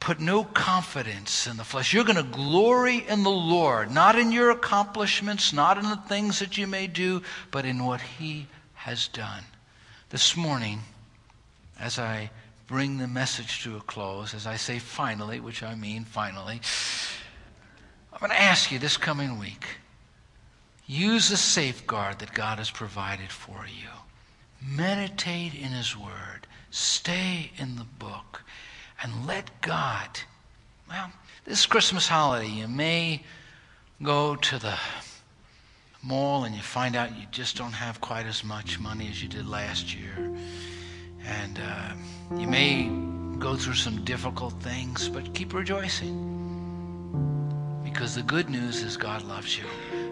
put 0.00 0.18
no 0.18 0.42
confidence 0.42 1.46
in 1.46 1.56
the 1.56 1.64
flesh. 1.64 1.92
You're 1.92 2.04
going 2.04 2.16
to 2.16 2.22
glory 2.22 3.06
in 3.06 3.22
the 3.22 3.30
Lord, 3.30 3.90
not 3.90 4.18
in 4.18 4.32
your 4.32 4.50
accomplishments, 4.50 5.52
not 5.52 5.78
in 5.78 5.84
the 5.84 6.00
things 6.08 6.40
that 6.40 6.58
you 6.58 6.66
may 6.66 6.86
do, 6.86 7.22
but 7.50 7.64
in 7.64 7.84
what 7.84 8.00
He 8.00 8.48
has 8.74 9.06
done. 9.08 9.44
This 10.10 10.36
morning, 10.36 10.80
as 11.78 11.98
I 11.98 12.30
bring 12.72 12.96
the 12.96 13.06
message 13.06 13.62
to 13.62 13.76
a 13.76 13.80
close, 13.80 14.32
as 14.32 14.46
I 14.46 14.56
say 14.56 14.78
finally, 14.78 15.40
which 15.40 15.62
I 15.62 15.74
mean 15.74 16.06
finally, 16.06 16.58
I'm 18.10 18.18
going 18.18 18.30
to 18.30 18.40
ask 18.40 18.72
you 18.72 18.78
this 18.78 18.96
coming 18.96 19.38
week 19.38 19.66
use 20.86 21.28
the 21.28 21.36
safeguard 21.36 22.18
that 22.20 22.32
God 22.32 22.56
has 22.56 22.70
provided 22.70 23.28
for 23.28 23.66
you. 23.66 23.90
Meditate 24.66 25.52
in 25.54 25.68
His 25.68 25.94
Word, 25.94 26.46
stay 26.70 27.50
in 27.58 27.76
the 27.76 27.84
book, 27.84 28.42
and 29.02 29.26
let 29.26 29.60
God. 29.60 30.20
Well, 30.88 31.12
this 31.44 31.66
Christmas 31.66 32.08
holiday, 32.08 32.48
you 32.48 32.68
may 32.68 33.22
go 34.02 34.34
to 34.34 34.58
the 34.58 34.78
mall 36.02 36.44
and 36.44 36.54
you 36.54 36.62
find 36.62 36.96
out 36.96 37.18
you 37.18 37.26
just 37.30 37.58
don't 37.58 37.72
have 37.72 38.00
quite 38.00 38.24
as 38.24 38.42
much 38.42 38.80
money 38.80 39.08
as 39.10 39.22
you 39.22 39.28
did 39.28 39.46
last 39.46 39.94
year. 39.94 40.32
And 41.26 41.60
uh, 41.62 41.92
you 42.38 42.46
may 42.46 42.90
go 43.38 43.56
through 43.56 43.74
some 43.74 44.04
difficult 44.04 44.54
things, 44.62 45.08
but 45.08 45.34
keep 45.34 45.52
rejoicing. 45.54 46.30
Because 47.84 48.14
the 48.14 48.22
good 48.22 48.48
news 48.48 48.82
is 48.82 48.96
God 48.96 49.22
loves 49.22 49.58
you. 49.58 49.64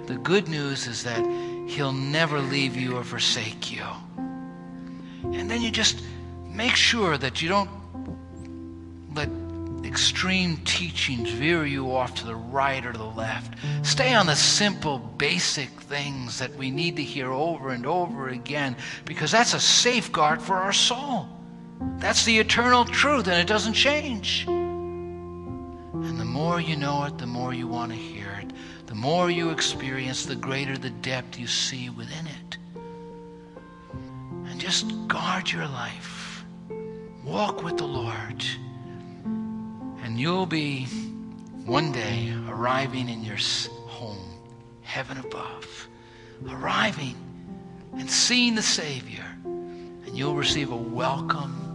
The 0.07 0.17
good 0.17 0.49
news 0.49 0.87
is 0.87 1.03
that 1.05 1.25
He'll 1.69 1.93
never 1.93 2.41
leave 2.41 2.77
you 2.77 2.97
or 2.97 3.05
forsake 3.05 3.71
you. 3.73 3.85
And 5.23 5.51
then 5.51 5.63
you 5.63 5.71
just 5.71 6.03
make 6.47 6.75
sure 6.75 7.17
that 7.17 7.41
you 7.41 7.49
don't 7.49 7.71
let 9.15 9.29
extreme 9.85 10.57
teachings 10.59 11.31
veer 11.31 11.65
you 11.65 11.95
off 11.95 12.15
to 12.17 12.27
the 12.27 12.35
right 12.35 12.85
or 12.85 12.93
the 12.93 13.05
left. 13.05 13.55
Stay 13.83 14.15
on 14.15 14.27
the 14.27 14.37
simple, 14.37 14.99
basic 14.99 15.69
things 15.69 16.39
that 16.39 16.55
we 16.57 16.71
need 16.71 16.97
to 16.97 17.03
hear 17.03 17.31
over 17.31 17.71
and 17.71 17.87
over 17.87 18.29
again 18.29 18.77
because 19.05 19.31
that's 19.31 19.55
a 19.55 19.61
safeguard 19.61 20.43
for 20.43 20.57
our 20.57 20.73
soul. 20.73 21.29
That's 21.99 22.25
the 22.25 22.39
eternal 22.39 22.85
truth, 22.85 23.27
and 23.27 23.39
it 23.39 23.47
doesn't 23.47 23.75
change. 23.75 24.45
And 24.47 26.19
the 26.19 26.25
more 26.25 26.61
you 26.61 26.77
know 26.77 27.05
it, 27.05 27.19
the 27.19 27.27
more 27.27 27.53
you 27.53 27.67
want 27.67 27.93
to 27.93 27.99
hear 27.99 28.31
it. 28.43 28.51
The 28.87 28.95
more 28.95 29.31
you 29.31 29.51
experience, 29.51 30.25
the 30.25 30.35
greater 30.35 30.77
the 30.77 30.91
depth 30.91 31.39
you 31.39 31.47
see 31.47 31.91
within 31.91 32.27
it. 32.27 32.59
And 34.49 34.61
just 34.61 34.87
guard 35.07 35.51
your 35.51 35.67
life. 35.67 36.45
Walk 37.25 37.63
with 37.63 37.77
the 37.79 37.87
Lord. 37.87 38.45
And 40.03 40.19
you'll 40.19 40.47
be 40.47 40.87
one 41.67 41.93
day 41.93 42.35
arriving 42.49 43.09
in 43.09 43.23
your 43.23 43.37
home, 43.87 44.41
heaven 44.83 45.19
above, 45.19 45.87
arriving 46.49 47.15
and 47.93 48.11
seeing 48.11 48.55
the 48.55 48.63
Savior. 48.63 49.25
And 49.45 50.17
you'll 50.19 50.35
receive 50.35 50.73
a 50.73 50.77
welcome, 50.77 51.70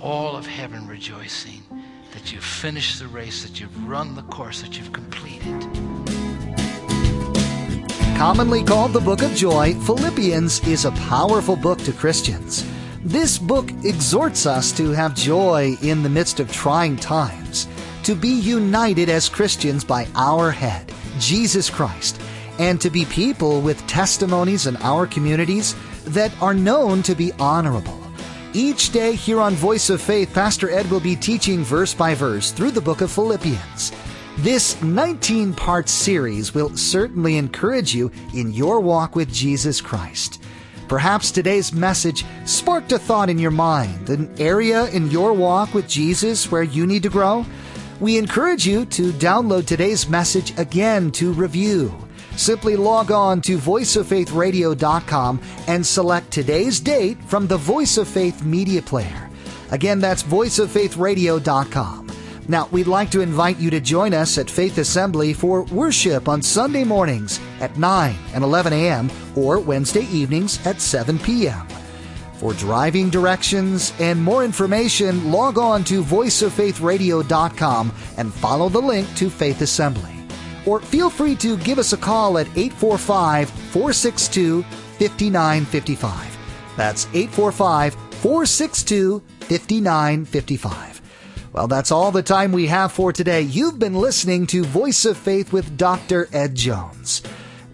all 0.00 0.36
of 0.36 0.46
heaven 0.46 0.86
rejoicing 0.86 1.62
that 2.12 2.32
you've 2.32 2.44
finished 2.44 2.98
the 2.98 3.08
race, 3.08 3.42
that 3.42 3.60
you've 3.60 3.88
run 3.88 4.14
the 4.14 4.22
course, 4.22 4.62
that 4.62 4.76
you've 4.78 4.92
completed. 4.92 5.62
Commonly 8.16 8.64
called 8.64 8.92
the 8.92 9.00
Book 9.00 9.22
of 9.22 9.34
Joy, 9.34 9.74
Philippians 9.74 10.66
is 10.66 10.84
a 10.84 10.92
powerful 10.92 11.56
book 11.56 11.78
to 11.80 11.92
Christians. 11.92 12.66
This 13.04 13.38
book 13.38 13.70
exhorts 13.84 14.46
us 14.46 14.72
to 14.72 14.90
have 14.90 15.14
joy 15.14 15.76
in 15.82 16.02
the 16.02 16.08
midst 16.08 16.40
of 16.40 16.50
trying 16.50 16.96
times, 16.96 17.68
to 18.04 18.14
be 18.14 18.28
united 18.30 19.08
as 19.08 19.28
Christians 19.28 19.84
by 19.84 20.08
our 20.14 20.50
head, 20.50 20.92
Jesus 21.18 21.68
Christ, 21.68 22.20
and 22.58 22.80
to 22.80 22.90
be 22.90 23.04
people 23.04 23.60
with 23.60 23.86
testimonies 23.86 24.66
in 24.66 24.76
our 24.78 25.06
communities 25.06 25.76
that 26.06 26.32
are 26.40 26.54
known 26.54 27.02
to 27.02 27.14
be 27.14 27.32
honorable. 27.38 28.05
Each 28.56 28.90
day 28.90 29.14
here 29.14 29.38
on 29.38 29.52
Voice 29.52 29.90
of 29.90 30.00
Faith, 30.00 30.32
Pastor 30.32 30.70
Ed 30.70 30.90
will 30.90 30.98
be 30.98 31.14
teaching 31.14 31.62
verse 31.62 31.92
by 31.92 32.14
verse 32.14 32.52
through 32.52 32.70
the 32.70 32.80
book 32.80 33.02
of 33.02 33.12
Philippians. 33.12 33.92
This 34.38 34.80
19 34.80 35.52
part 35.52 35.90
series 35.90 36.54
will 36.54 36.74
certainly 36.74 37.36
encourage 37.36 37.94
you 37.94 38.10
in 38.32 38.54
your 38.54 38.80
walk 38.80 39.14
with 39.14 39.30
Jesus 39.30 39.82
Christ. 39.82 40.42
Perhaps 40.88 41.32
today's 41.32 41.74
message 41.74 42.24
sparked 42.46 42.92
a 42.92 42.98
thought 42.98 43.28
in 43.28 43.38
your 43.38 43.50
mind, 43.50 44.08
an 44.08 44.34
area 44.40 44.86
in 44.86 45.10
your 45.10 45.34
walk 45.34 45.74
with 45.74 45.86
Jesus 45.86 46.50
where 46.50 46.62
you 46.62 46.86
need 46.86 47.02
to 47.02 47.10
grow. 47.10 47.44
We 48.00 48.16
encourage 48.16 48.66
you 48.66 48.86
to 48.86 49.12
download 49.12 49.66
today's 49.66 50.08
message 50.08 50.58
again 50.58 51.10
to 51.10 51.34
review. 51.34 51.94
Simply 52.36 52.76
log 52.76 53.10
on 53.10 53.40
to 53.42 53.58
voiceoffaithradio.com 53.58 55.40
and 55.66 55.86
select 55.86 56.30
today's 56.30 56.80
date 56.80 57.22
from 57.24 57.46
the 57.46 57.56
Voice 57.56 57.96
of 57.96 58.06
Faith 58.06 58.44
media 58.44 58.82
player. 58.82 59.30
Again, 59.70 60.00
that's 60.00 60.22
voiceoffaithradio.com. 60.22 62.06
Now, 62.48 62.68
we'd 62.70 62.86
like 62.86 63.10
to 63.10 63.22
invite 63.22 63.58
you 63.58 63.70
to 63.70 63.80
join 63.80 64.14
us 64.14 64.38
at 64.38 64.48
Faith 64.48 64.78
Assembly 64.78 65.32
for 65.32 65.64
worship 65.64 66.28
on 66.28 66.40
Sunday 66.40 66.84
mornings 66.84 67.40
at 67.60 67.76
9 67.76 68.14
and 68.34 68.44
11 68.44 68.72
a.m. 68.72 69.10
or 69.34 69.58
Wednesday 69.58 70.06
evenings 70.12 70.64
at 70.64 70.80
7 70.80 71.18
p.m. 71.18 71.66
For 72.34 72.52
driving 72.52 73.10
directions 73.10 73.92
and 73.98 74.22
more 74.22 74.44
information, 74.44 75.32
log 75.32 75.58
on 75.58 75.82
to 75.84 76.04
voiceoffaithradio.com 76.04 77.92
and 78.18 78.32
follow 78.32 78.68
the 78.68 78.80
link 78.82 79.12
to 79.16 79.30
Faith 79.30 79.62
Assembly. 79.62 80.15
Or 80.66 80.80
feel 80.80 81.08
free 81.08 81.36
to 81.36 81.56
give 81.58 81.78
us 81.78 81.92
a 81.92 81.96
call 81.96 82.38
at 82.38 82.48
845 82.48 83.48
462 83.48 84.62
5955. 84.62 86.38
That's 86.76 87.06
845 87.06 87.94
462 87.94 89.22
5955. 89.40 90.96
Well, 91.52 91.68
that's 91.68 91.90
all 91.90 92.12
the 92.12 92.22
time 92.22 92.52
we 92.52 92.66
have 92.66 92.92
for 92.92 93.12
today. 93.12 93.40
You've 93.40 93.78
been 93.78 93.94
listening 93.94 94.46
to 94.48 94.62
Voice 94.64 95.06
of 95.06 95.16
Faith 95.16 95.52
with 95.54 95.78
Dr. 95.78 96.28
Ed 96.32 96.54
Jones. 96.54 97.22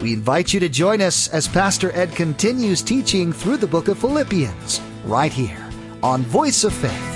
We 0.01 0.13
invite 0.13 0.53
you 0.53 0.61
to 0.61 0.69
join 0.69 1.01
us 1.01 1.29
as 1.29 1.49
Pastor 1.49 1.91
Ed 1.93 2.13
continues 2.13 2.83
teaching 2.83 3.33
through 3.33 3.57
the 3.57 3.67
book 3.67 3.89
of 3.89 3.99
Philippians, 3.99 4.81
right 5.05 5.33
here 5.33 5.69
on 6.03 6.23
Voice 6.23 6.65
of 6.65 6.73
Faith. 6.73 7.12